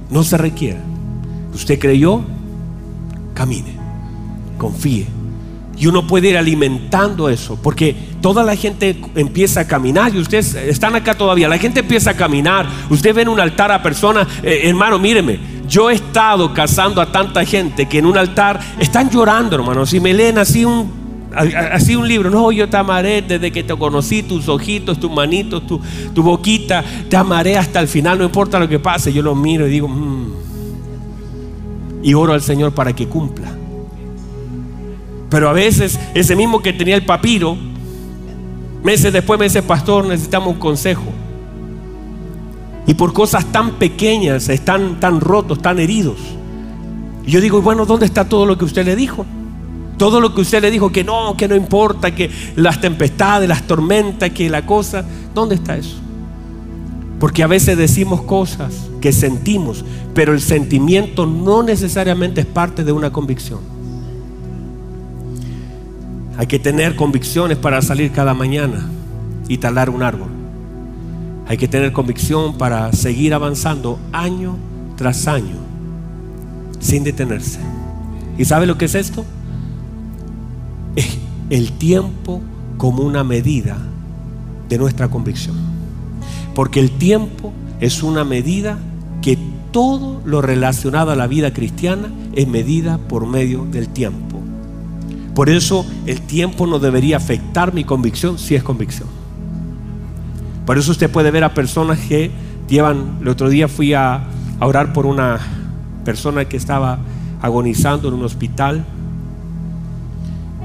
[0.09, 0.79] No se requiere.
[1.53, 2.21] Usted creyó,
[3.33, 3.75] camine,
[4.57, 5.07] confíe.
[5.79, 10.55] Y uno puede ir alimentando eso, porque toda la gente empieza a caminar y ustedes
[10.55, 14.27] están acá todavía, la gente empieza a caminar, usted ve en un altar a personas,
[14.41, 15.37] eh, hermano, míreme,
[15.67, 19.86] yo he estado casando a tanta gente que en un altar están llorando, hermano.
[19.86, 20.91] Si me leen así un,
[21.36, 25.63] así un libro, no, yo te amaré desde que te conocí, tus ojitos, tus manitos,
[25.67, 25.82] tu,
[26.23, 29.12] boquita, te amaré hasta el final, no importa lo que pase.
[29.12, 30.32] Yo lo miro y digo, mm".
[32.03, 33.51] y oro al Señor para que cumpla.
[35.30, 37.58] Pero a veces ese mismo que tenía el papiro,
[38.84, 41.03] meses después me dice, pastor, necesitamos un consejo.
[42.88, 46.17] Y por cosas tan pequeñas están tan rotos, tan heridos.
[47.26, 49.26] Y yo digo, bueno, ¿dónde está todo lo que usted le dijo?
[49.97, 53.63] Todo lo que usted le dijo que no, que no importa, que las tempestades, las
[53.67, 55.04] tormentas, que la cosa,
[55.36, 55.97] ¿dónde está eso?
[57.19, 62.93] Porque a veces decimos cosas que sentimos, pero el sentimiento no necesariamente es parte de
[62.93, 63.60] una convicción.
[66.38, 68.88] Hay que tener convicciones para salir cada mañana
[69.50, 70.37] y talar un árbol.
[71.47, 74.57] Hay que tener convicción para seguir avanzando año
[74.97, 75.55] tras año
[76.79, 77.60] sin detenerse.
[78.38, 79.25] ¿Y sabe lo que es esto?
[80.95, 81.17] Es
[81.49, 82.41] el tiempo
[82.77, 83.77] como una medida
[84.69, 85.55] de nuestra convicción.
[86.53, 88.77] Porque el tiempo es una medida
[89.21, 89.38] que
[89.71, 94.41] todo lo relacionado a la vida cristiana es medida por medio del tiempo.
[95.33, 99.07] Por eso el tiempo no debería afectar mi convicción si es convicción.
[100.67, 102.30] Por eso usted puede ver a personas que
[102.67, 104.27] llevan, el otro día fui a,
[104.60, 105.39] orar por una
[106.03, 106.99] persona que estaba
[107.41, 108.84] agonizando en un hospital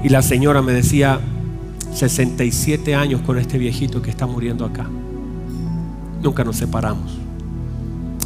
[0.03, 1.21] y la señora me decía,
[1.93, 4.89] 67 años con este viejito que está muriendo acá.
[6.21, 7.17] Nunca nos separamos.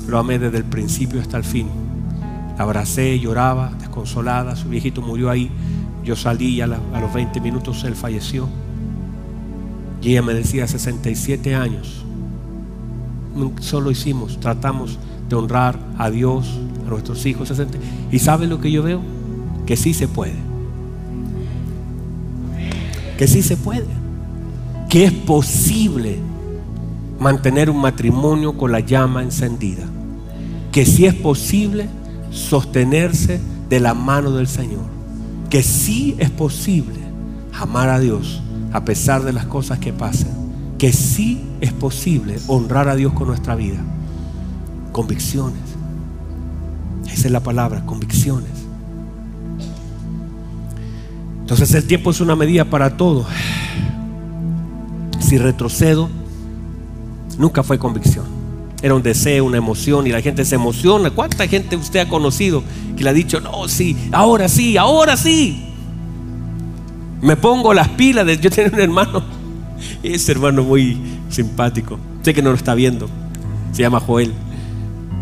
[0.07, 1.67] Lo amé desde el principio hasta el fin.
[2.57, 4.55] La abracé, lloraba, desconsolada.
[4.55, 5.51] Su viejito murió ahí.
[6.03, 8.49] Yo salí y a, los 20 minutos él falleció.
[10.01, 12.03] Y ella me decía, 67 años.
[13.59, 14.97] Solo hicimos, tratamos
[15.29, 17.51] de honrar a Dios, a nuestros hijos.
[18.11, 19.01] ¿Y sabe lo que yo veo?
[19.65, 20.35] Que sí se puede.
[23.17, 23.87] Que sí se puede.
[24.89, 26.19] Que es posible
[27.19, 29.83] mantener un matrimonio con la llama encendida.
[30.71, 31.87] Que si es posible
[32.31, 34.85] sostenerse de la mano del Señor.
[35.49, 36.99] Que si es posible
[37.53, 38.41] amar a Dios
[38.73, 40.35] a pesar de las cosas que pasen.
[40.77, 43.79] Que si es posible honrar a Dios con nuestra vida.
[44.91, 45.61] Convicciones.
[47.05, 48.51] Esa es la palabra, convicciones.
[51.39, 53.25] Entonces el tiempo es una medida para todo.
[55.19, 56.09] Si retrocedo,
[57.37, 58.25] Nunca fue convicción.
[58.81, 61.11] Era un deseo, una emoción y la gente se emociona.
[61.11, 62.63] ¿Cuánta gente usted ha conocido
[62.95, 65.63] que le ha dicho, no, sí, ahora sí, ahora sí?
[67.21, 68.25] Me pongo las pilas.
[68.25, 68.37] De...
[68.37, 69.23] Yo tengo un hermano,
[70.03, 70.97] ese hermano muy
[71.29, 71.99] simpático.
[72.21, 73.09] Sé que no lo está viendo.
[73.71, 74.33] Se llama Joel.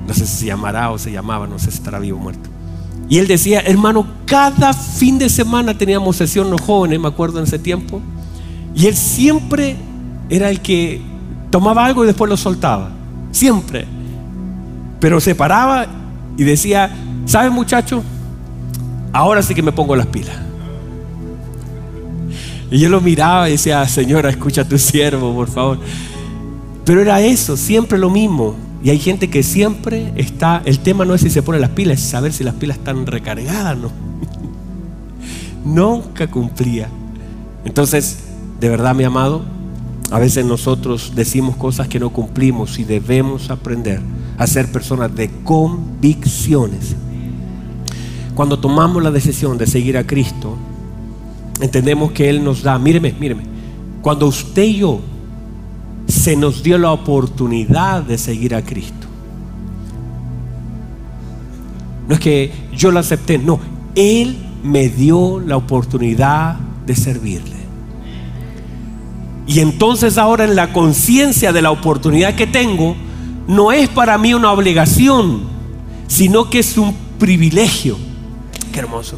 [0.07, 2.49] No sé si se llamará o se llamaba, no sé si estará vivo o muerto.
[3.09, 7.45] Y él decía, hermano, cada fin de semana teníamos sesión los jóvenes, me acuerdo en
[7.45, 8.01] ese tiempo.
[8.75, 9.75] Y él siempre
[10.29, 11.01] era el que
[11.49, 12.89] tomaba algo y después lo soltaba.
[13.31, 13.85] Siempre.
[14.99, 15.85] Pero se paraba
[16.37, 16.89] y decía,
[17.25, 18.03] ¿sabe muchacho?
[19.13, 20.35] Ahora sí que me pongo las pilas.
[22.71, 25.79] Y yo lo miraba y decía, Señora, escucha a tu siervo, por favor.
[26.83, 28.55] Pero era eso, siempre lo mismo.
[28.83, 31.99] Y hay gente que siempre está, el tema no es si se pone las pilas,
[31.99, 33.91] es saber si las pilas están recargadas, ¿no?
[35.65, 36.87] Nunca cumplía.
[37.65, 38.19] Entonces,
[38.59, 39.43] de verdad, mi amado,
[40.11, 44.01] a veces nosotros decimos cosas que no cumplimos y debemos aprender
[44.37, 46.95] a ser personas de convicciones.
[48.35, 50.57] Cuando tomamos la decisión de seguir a Cristo,
[51.59, 53.43] entendemos que Él nos da, míreme, míreme,
[54.01, 55.01] cuando usted y yo
[56.07, 59.07] se nos dio la oportunidad de seguir a Cristo.
[62.07, 63.59] No es que yo lo acepté, no,
[63.95, 67.55] Él me dio la oportunidad de servirle.
[69.47, 72.95] Y entonces ahora en la conciencia de la oportunidad que tengo,
[73.47, 75.41] no es para mí una obligación,
[76.07, 77.97] sino que es un privilegio.
[78.71, 79.17] Qué hermoso.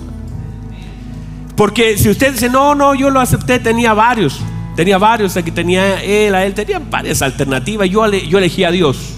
[1.58, 4.40] Porque si usted dice, no, no, yo lo acepté, tenía varios,
[4.76, 9.16] tenía varios, aquí tenía él, a él, tenía varias alternativas, yo, yo elegí a Dios.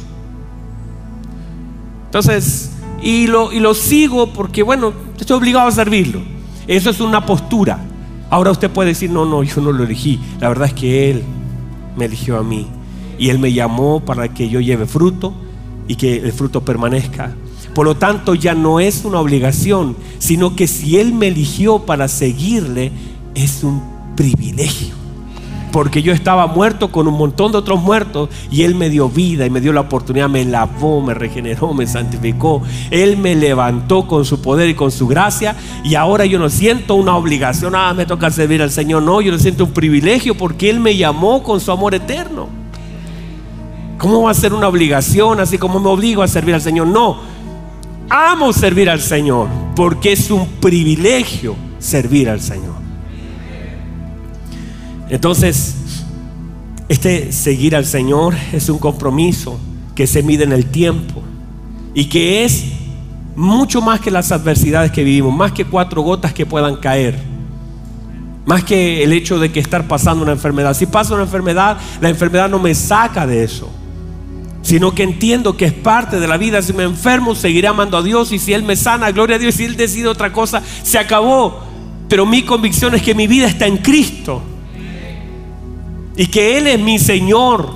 [2.05, 2.71] Entonces,
[3.03, 6.21] y lo, y lo sigo porque, bueno, estoy obligado a servirlo.
[6.65, 7.79] Eso es una postura.
[8.29, 10.19] Ahora usted puede decir, no, no, yo no lo elegí.
[10.39, 11.23] La verdad es que Él
[11.97, 12.67] me eligió a mí.
[13.17, 15.33] Y Él me llamó para que yo lleve fruto
[15.89, 17.33] y que el fruto permanezca.
[17.79, 22.09] Por lo tanto, ya no es una obligación, sino que si Él me eligió para
[22.09, 22.91] seguirle,
[23.35, 23.81] es un
[24.17, 24.95] privilegio
[25.71, 29.45] porque yo estaba muerto con un montón de otros muertos y Él me dio vida
[29.45, 32.61] y me dio la oportunidad, me lavó, me regeneró, me santificó.
[32.91, 35.55] Él me levantó con su poder y con su gracia
[35.85, 39.31] y ahora yo no siento una obligación, ah, me toca servir al Señor, no, yo
[39.31, 42.49] no siento un privilegio porque Él me llamó con su amor eterno.
[43.97, 46.87] ¿Cómo va a ser una obligación así como me obligo a servir al Señor?
[46.87, 47.38] No,
[48.09, 52.75] amo servir al Señor porque es un privilegio servir al Señor.
[55.09, 55.75] Entonces,
[56.87, 59.59] este seguir al Señor es un compromiso
[59.95, 61.21] que se mide en el tiempo
[61.93, 62.65] y que es
[63.35, 67.17] mucho más que las adversidades que vivimos, más que cuatro gotas que puedan caer,
[68.45, 70.73] más que el hecho de que estar pasando una enfermedad.
[70.73, 73.69] Si pasa una enfermedad, la enfermedad no me saca de eso,
[74.61, 76.61] sino que entiendo que es parte de la vida.
[76.61, 79.55] Si me enfermo, seguiré amando a Dios y si Él me sana, gloria a Dios.
[79.55, 81.61] Si Él decide otra cosa, se acabó.
[82.07, 84.41] Pero mi convicción es que mi vida está en Cristo
[86.15, 87.75] y que Él es mi Señor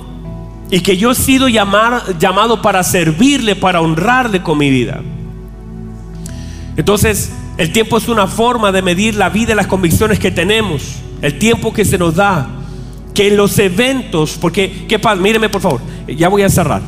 [0.70, 5.00] y que yo he sido llamado para servirle, para honrarle con mi vida.
[6.76, 10.96] Entonces, el tiempo es una forma de medir la vida y las convicciones que tenemos.
[11.22, 12.48] El tiempo que se nos da.
[13.14, 15.16] Que los eventos, porque, ¿qué pasa?
[15.16, 16.82] Míreme por favor, ya voy a cerrar.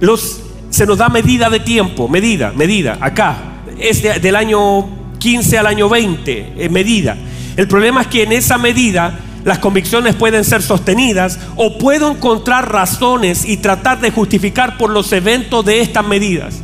[0.00, 3.36] Los, se nos da medida de tiempo, medida, medida, acá.
[3.78, 4.86] Es del año
[5.18, 7.16] 15 al año 20, eh, medida.
[7.56, 12.70] El problema es que en esa medida las convicciones pueden ser sostenidas o puedo encontrar
[12.70, 16.60] razones y tratar de justificar por los eventos de estas medidas.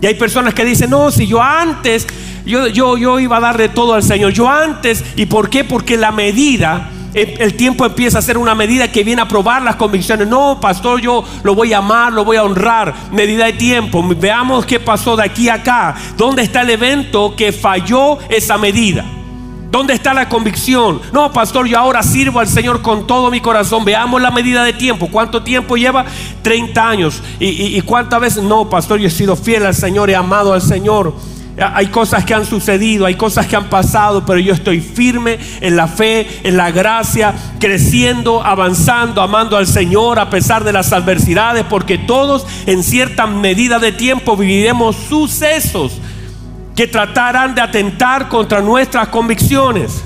[0.00, 2.06] Y hay personas que dicen, no, si yo antes,
[2.44, 5.64] yo, yo, yo iba a darle todo al Señor, yo antes, ¿y por qué?
[5.64, 9.76] Porque la medida, el tiempo empieza a ser una medida que viene a probar las
[9.76, 10.28] convicciones.
[10.28, 12.94] No, pastor, yo lo voy a amar, lo voy a honrar.
[13.12, 14.02] Medida de tiempo.
[14.16, 15.94] Veamos qué pasó de aquí a acá.
[16.16, 19.04] ¿Dónde está el evento que falló esa medida?
[19.72, 21.00] ¿Dónde está la convicción?
[21.14, 23.86] No, pastor, yo ahora sirvo al Señor con todo mi corazón.
[23.86, 25.08] Veamos la medida de tiempo.
[25.10, 26.04] ¿Cuánto tiempo lleva?
[26.42, 27.22] 30 años.
[27.40, 28.42] ¿Y, cuántas veces?
[28.42, 31.14] No, pastor, yo he sido fiel al Señor, he amado al Señor.
[31.58, 35.76] Hay cosas que han sucedido, hay cosas que han pasado, pero yo estoy firme en
[35.76, 41.64] la fe, en la gracia, creciendo, avanzando, amando al Señor a pesar de las adversidades,
[41.68, 46.00] porque todos en cierta medida de tiempo viviremos sucesos
[46.74, 50.02] que tratarán de atentar contra nuestras convicciones.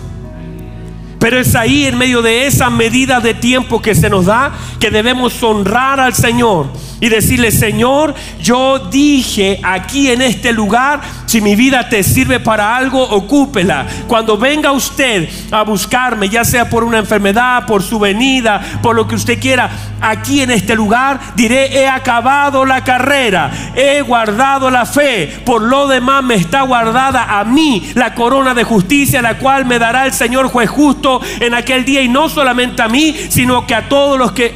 [1.20, 4.90] Pero es ahí, en medio de esa medida de tiempo que se nos da, que
[4.90, 6.66] debemos honrar al Señor
[7.00, 12.76] y decirle, Señor, yo dije aquí en este lugar, si mi vida te sirve para
[12.76, 13.86] algo, ocúpela.
[14.06, 19.06] Cuando venga usted a buscarme, ya sea por una enfermedad, por su venida, por lo
[19.06, 19.70] que usted quiera,
[20.00, 25.86] aquí en este lugar, diré, he acabado la carrera, he guardado la fe, por lo
[25.86, 30.12] demás me está guardada a mí la corona de justicia, la cual me dará el
[30.12, 34.18] Señor juez justo en aquel día, y no solamente a mí, sino que a todos
[34.18, 34.54] los que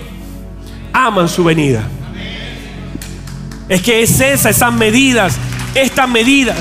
[0.93, 1.83] aman su venida.
[3.71, 5.37] Es que es esa, esas medidas,
[5.77, 6.59] estas medidas.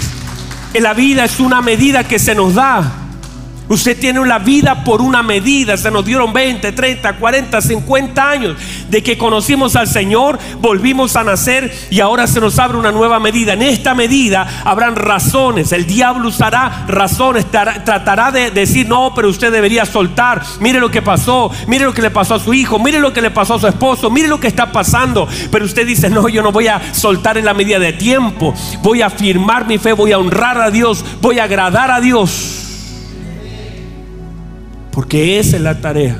[0.75, 2.83] En la vida es una medida que se nos da.
[3.69, 5.77] Usted tiene una vida por una medida.
[5.77, 8.55] Se nos dieron 20, 30, 40, 50 años
[8.89, 13.19] de que conocimos al Señor, volvimos a nacer y ahora se nos abre una nueva
[13.19, 13.53] medida.
[13.53, 15.71] En esta medida habrán razones.
[15.71, 20.41] El diablo usará razones, tratará de decir, no, pero usted debería soltar.
[20.59, 23.21] Mire lo que pasó, mire lo que le pasó a su hijo, mire lo que
[23.21, 25.27] le pasó a su esposo, mire lo que está pasando.
[25.51, 28.55] Pero usted dice, no, yo no voy a soltar en la medida de tiempo.
[28.81, 32.58] Voy a afirmar mi fe, voy a honrar a Dios, voy a agradar a Dios.
[34.99, 36.19] Porque esa es la tarea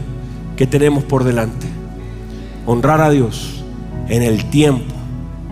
[0.56, 1.68] que tenemos por delante.
[2.66, 3.62] Honrar a Dios
[4.08, 4.96] en el tiempo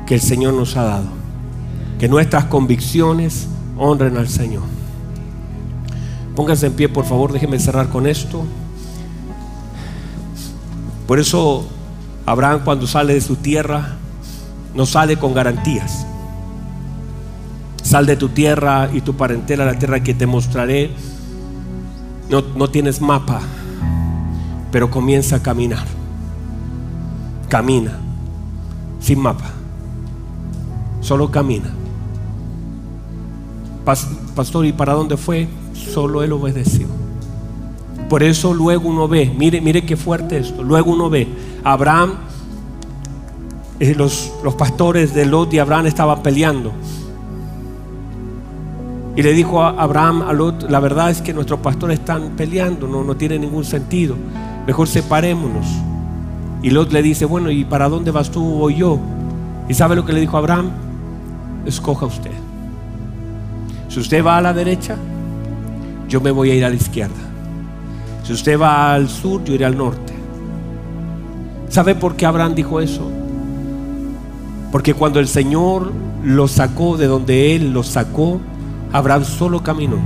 [0.05, 1.09] que el Señor nos ha dado.
[1.99, 4.63] Que nuestras convicciones honren al Señor.
[6.37, 8.45] Pónganse en pie, por favor, déjenme cerrar con esto.
[11.05, 11.67] Por eso
[12.25, 13.97] Abraham cuando sale de su tierra
[14.73, 16.07] no sale con garantías.
[17.83, 20.91] Sal de tu tierra y tu parentela, la tierra que te mostraré
[22.29, 23.41] no, tienes mapa,
[24.71, 25.85] pero comienza a caminar.
[27.49, 27.99] Camina,
[28.99, 29.51] sin mapa.
[30.99, 31.73] Solo camina.
[34.35, 35.47] Pastor, ¿y para dónde fue?
[35.73, 36.87] Solo él obedeció.
[38.09, 40.63] Por eso luego uno ve, mire, mire qué fuerte esto.
[40.63, 41.27] Luego uno ve,
[41.63, 42.15] Abraham,
[43.79, 46.73] eh, los, los pastores de Lot y Abraham estaban peleando.
[49.17, 52.87] Y le dijo a Abraham a Lot, la verdad es que nuestros pastores están peleando,
[52.87, 54.15] no, no tiene ningún sentido.
[54.67, 55.65] Mejor separémonos.
[56.61, 58.99] Y Lot le dice, bueno, ¿y para dónde vas tú o yo?
[59.67, 60.69] ¿Y sabe lo que le dijo Abraham?
[61.65, 62.29] Escoja usted.
[63.89, 64.95] Si usted va a la derecha,
[66.07, 67.15] yo me voy a ir a la izquierda.
[68.23, 70.13] Si usted va al sur, yo iré al norte.
[71.69, 73.09] ¿Sabe por qué Abraham dijo eso?
[74.71, 75.91] Porque cuando el Señor
[76.23, 78.39] lo sacó de donde Él lo sacó,
[78.93, 79.97] Abraham solo caminó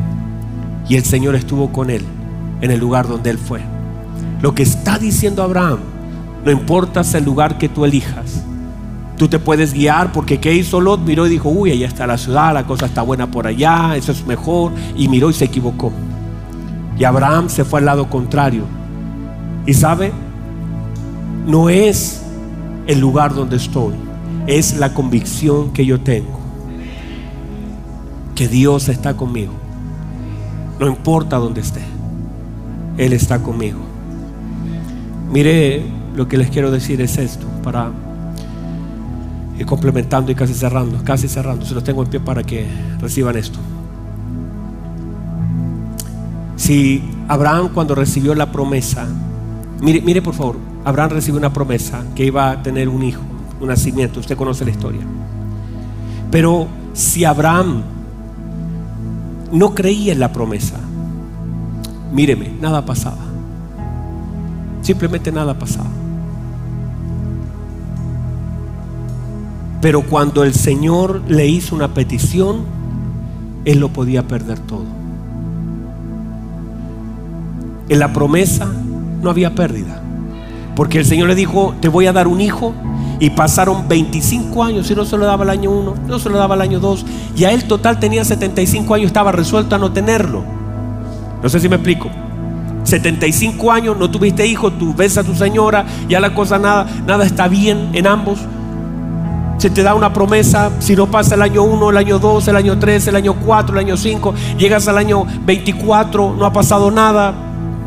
[0.88, 2.04] y el Señor estuvo con él
[2.62, 3.62] en el lugar donde él fue.
[4.42, 5.80] Lo que está diciendo Abraham,
[6.44, 8.44] no importa el lugar que tú elijas,
[9.22, 11.02] Tú te puedes guiar porque ¿qué hizo Lot?
[11.02, 14.12] Miró y dijo, uy, allá está la ciudad, la cosa está buena por allá, eso
[14.12, 14.72] es mejor.
[14.98, 15.92] Y miró y se equivocó.
[16.98, 18.64] Y Abraham se fue al lado contrario.
[19.68, 20.12] Y sabe,
[21.46, 22.24] no es
[22.88, 23.94] el lugar donde estoy,
[24.48, 26.41] es la convicción que yo tengo.
[28.48, 29.54] Dios está conmigo.
[30.80, 31.82] No importa dónde esté,
[32.98, 33.80] Él está conmigo.
[35.32, 35.84] Mire,
[36.16, 37.92] lo que les quiero decir es esto, para
[39.58, 41.66] ir complementando y casi cerrando, casi cerrando.
[41.66, 42.68] Se los tengo en pie para que
[43.00, 43.60] reciban esto.
[46.56, 49.08] Si Abraham cuando recibió la promesa,
[49.82, 53.22] mire, mire por favor, Abraham recibió una promesa que iba a tener un hijo,
[53.60, 55.02] un nacimiento, usted conoce la historia.
[56.30, 57.84] Pero si Abraham
[59.52, 60.78] no creía en la promesa,
[62.12, 63.18] míreme, nada pasaba.
[64.82, 65.90] Simplemente nada pasaba.
[69.82, 72.62] Pero cuando el Señor le hizo una petición,
[73.66, 74.86] él lo podía perder todo.
[77.90, 78.72] En la promesa
[79.22, 80.02] no había pérdida.
[80.76, 82.74] Porque el Señor le dijo, te voy a dar un hijo.
[83.22, 86.40] Y pasaron 25 años, y no se lo daba el año 1, no se lo
[86.40, 87.06] daba el año 2.
[87.36, 90.44] Y a él total tenía 75 años, estaba resuelto a no tenerlo.
[91.42, 92.10] No sé si me explico.
[92.84, 97.24] 75 años, no tuviste hijo, tú ves a tu señora, ya la cosa nada, nada
[97.24, 98.40] está bien en ambos.
[99.60, 102.56] Se te da una promesa, si no pasa el año 1, el año 2, el
[102.56, 106.90] año 3, el año 4, el año 5, llegas al año 24, no ha pasado
[106.90, 107.36] nada.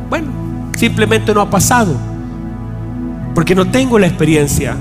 [0.09, 0.29] Bueno,
[0.77, 1.93] simplemente no ha pasado.
[3.35, 4.77] Porque no tengo la experiencia.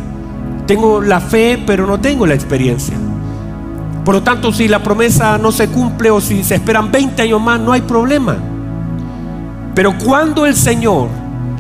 [0.68, 2.96] Tengo la fe, pero no tengo la experiencia.
[4.06, 7.42] Por lo tanto, si la promesa no se cumple o si se esperan 20 años
[7.42, 8.38] más, no hay problema.
[9.76, 11.08] Pero cuando el Señor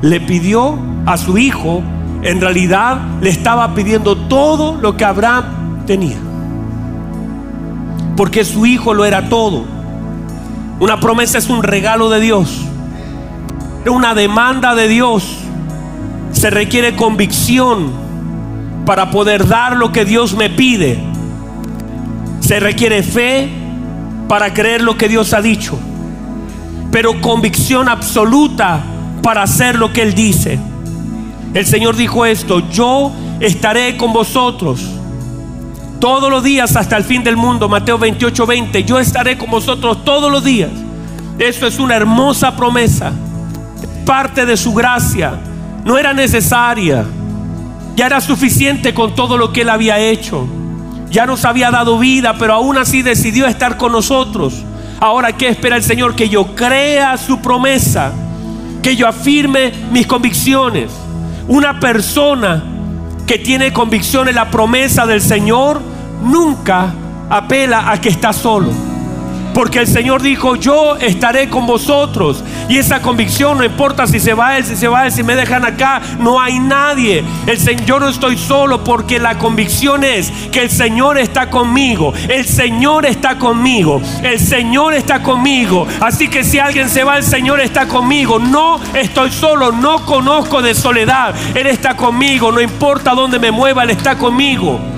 [0.02, 1.82] le pidió a su hijo,
[2.22, 6.18] en realidad le estaba pidiendo todo lo que Abraham tenía.
[8.16, 9.66] Porque su hijo lo era todo.
[10.80, 12.62] Una promesa es un regalo de Dios.
[13.90, 15.38] Una demanda de Dios
[16.32, 18.03] se requiere convicción
[18.86, 21.00] para poder dar lo que Dios me pide.
[22.40, 23.50] Se requiere fe
[24.28, 25.78] para creer lo que Dios ha dicho.
[26.92, 28.82] Pero convicción absoluta
[29.22, 30.60] para hacer lo que Él dice.
[31.54, 34.82] El Señor dijo esto, yo estaré con vosotros
[36.00, 37.70] todos los días hasta el fin del mundo.
[37.70, 38.84] Mateo 28, 20.
[38.84, 40.72] Yo estaré con vosotros todos los días.
[41.40, 43.14] Eso es una hermosa promesa.
[44.06, 45.40] Parte de su gracia
[45.86, 47.06] no era necesaria.
[47.96, 50.48] Ya era suficiente con todo lo que Él había hecho.
[51.10, 54.64] Ya nos había dado vida, pero aún así decidió estar con nosotros.
[55.00, 56.16] Ahora, ¿qué espera el Señor?
[56.16, 58.12] Que yo crea su promesa,
[58.82, 60.90] que yo afirme mis convicciones.
[61.48, 62.64] Una persona
[63.28, 65.82] que tiene convicción en la promesa del Señor
[66.24, 66.94] nunca
[67.30, 68.72] apela a que está solo.
[69.54, 72.44] Porque el Señor dijo, yo estaré con vosotros.
[72.70, 75.36] Y esa convicción, no importa si se va Él, si se va Él, si me
[75.36, 77.24] dejan acá, no hay nadie.
[77.46, 82.14] El Señor, no estoy solo porque la convicción es que el Señor está conmigo.
[82.28, 84.02] El Señor está conmigo.
[84.24, 85.88] El Señor está conmigo.
[86.00, 88.40] Así que si alguien se va, el Señor está conmigo.
[88.40, 91.36] No estoy solo, no conozco de soledad.
[91.54, 92.52] Él está conmigo.
[92.52, 94.93] No importa dónde me mueva, Él está conmigo.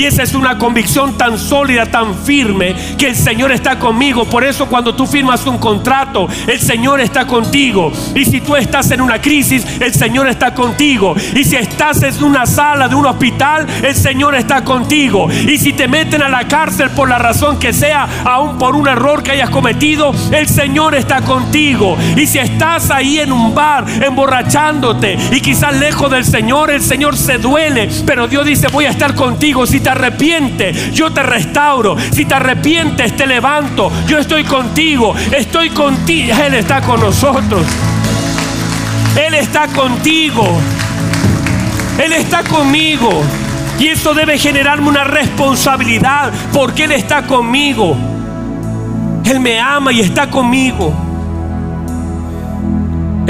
[0.00, 4.24] Y esa es una convicción tan sólida, tan firme, que el Señor está conmigo.
[4.24, 7.92] Por eso cuando tú firmas un contrato, el Señor está contigo.
[8.14, 11.14] Y si tú estás en una crisis, el Señor está contigo.
[11.34, 15.28] Y si estás en una sala de un hospital, el Señor está contigo.
[15.30, 18.86] Y si te meten a la cárcel por la razón que sea, aún por un
[18.86, 21.96] error que hayas cometido, el Señor está contigo.
[22.16, 27.16] Y si estás ahí en un bar emborrachándote y quizás lejos del Señor, el Señor
[27.16, 27.88] se duele.
[28.04, 29.66] Pero Dios dice, voy a estar contigo.
[29.66, 31.96] Si te arrepientes, yo te restauro.
[32.12, 33.90] Si te arrepientes, te levanto.
[34.06, 35.14] Yo estoy contigo.
[35.32, 36.36] Estoy contigo.
[36.44, 37.64] Él está con nosotros.
[39.16, 40.60] Él está contigo.
[42.02, 43.10] Él está conmigo.
[43.78, 47.96] Y eso debe generarme una responsabilidad porque Él está conmigo.
[49.24, 51.09] Él me ama y está conmigo.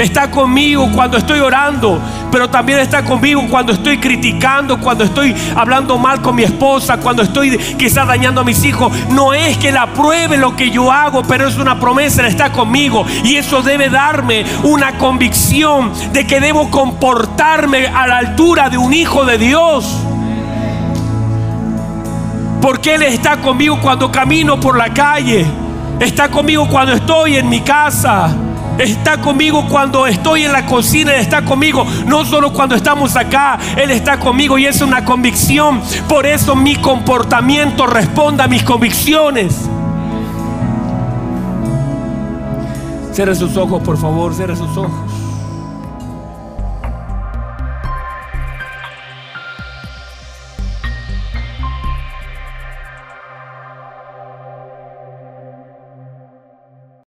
[0.01, 5.95] Está conmigo cuando estoy orando, pero también está conmigo cuando estoy criticando, cuando estoy hablando
[5.99, 8.91] mal con mi esposa, cuando estoy quizás dañando a mis hijos.
[9.11, 13.05] No es que la apruebe lo que yo hago, pero es una promesa, está conmigo.
[13.23, 18.95] Y eso debe darme una convicción de que debo comportarme a la altura de un
[18.95, 19.97] hijo de Dios.
[22.59, 25.45] Porque Él está conmigo cuando camino por la calle.
[25.99, 28.35] Está conmigo cuando estoy en mi casa
[28.81, 33.59] está conmigo cuando estoy en la cocina, Él está conmigo, no solo cuando estamos acá,
[33.77, 35.81] Él está conmigo y es una convicción.
[36.07, 39.69] Por eso mi comportamiento responde a mis convicciones.
[43.13, 45.10] Cierre sus ojos, por favor, cierre sus ojos.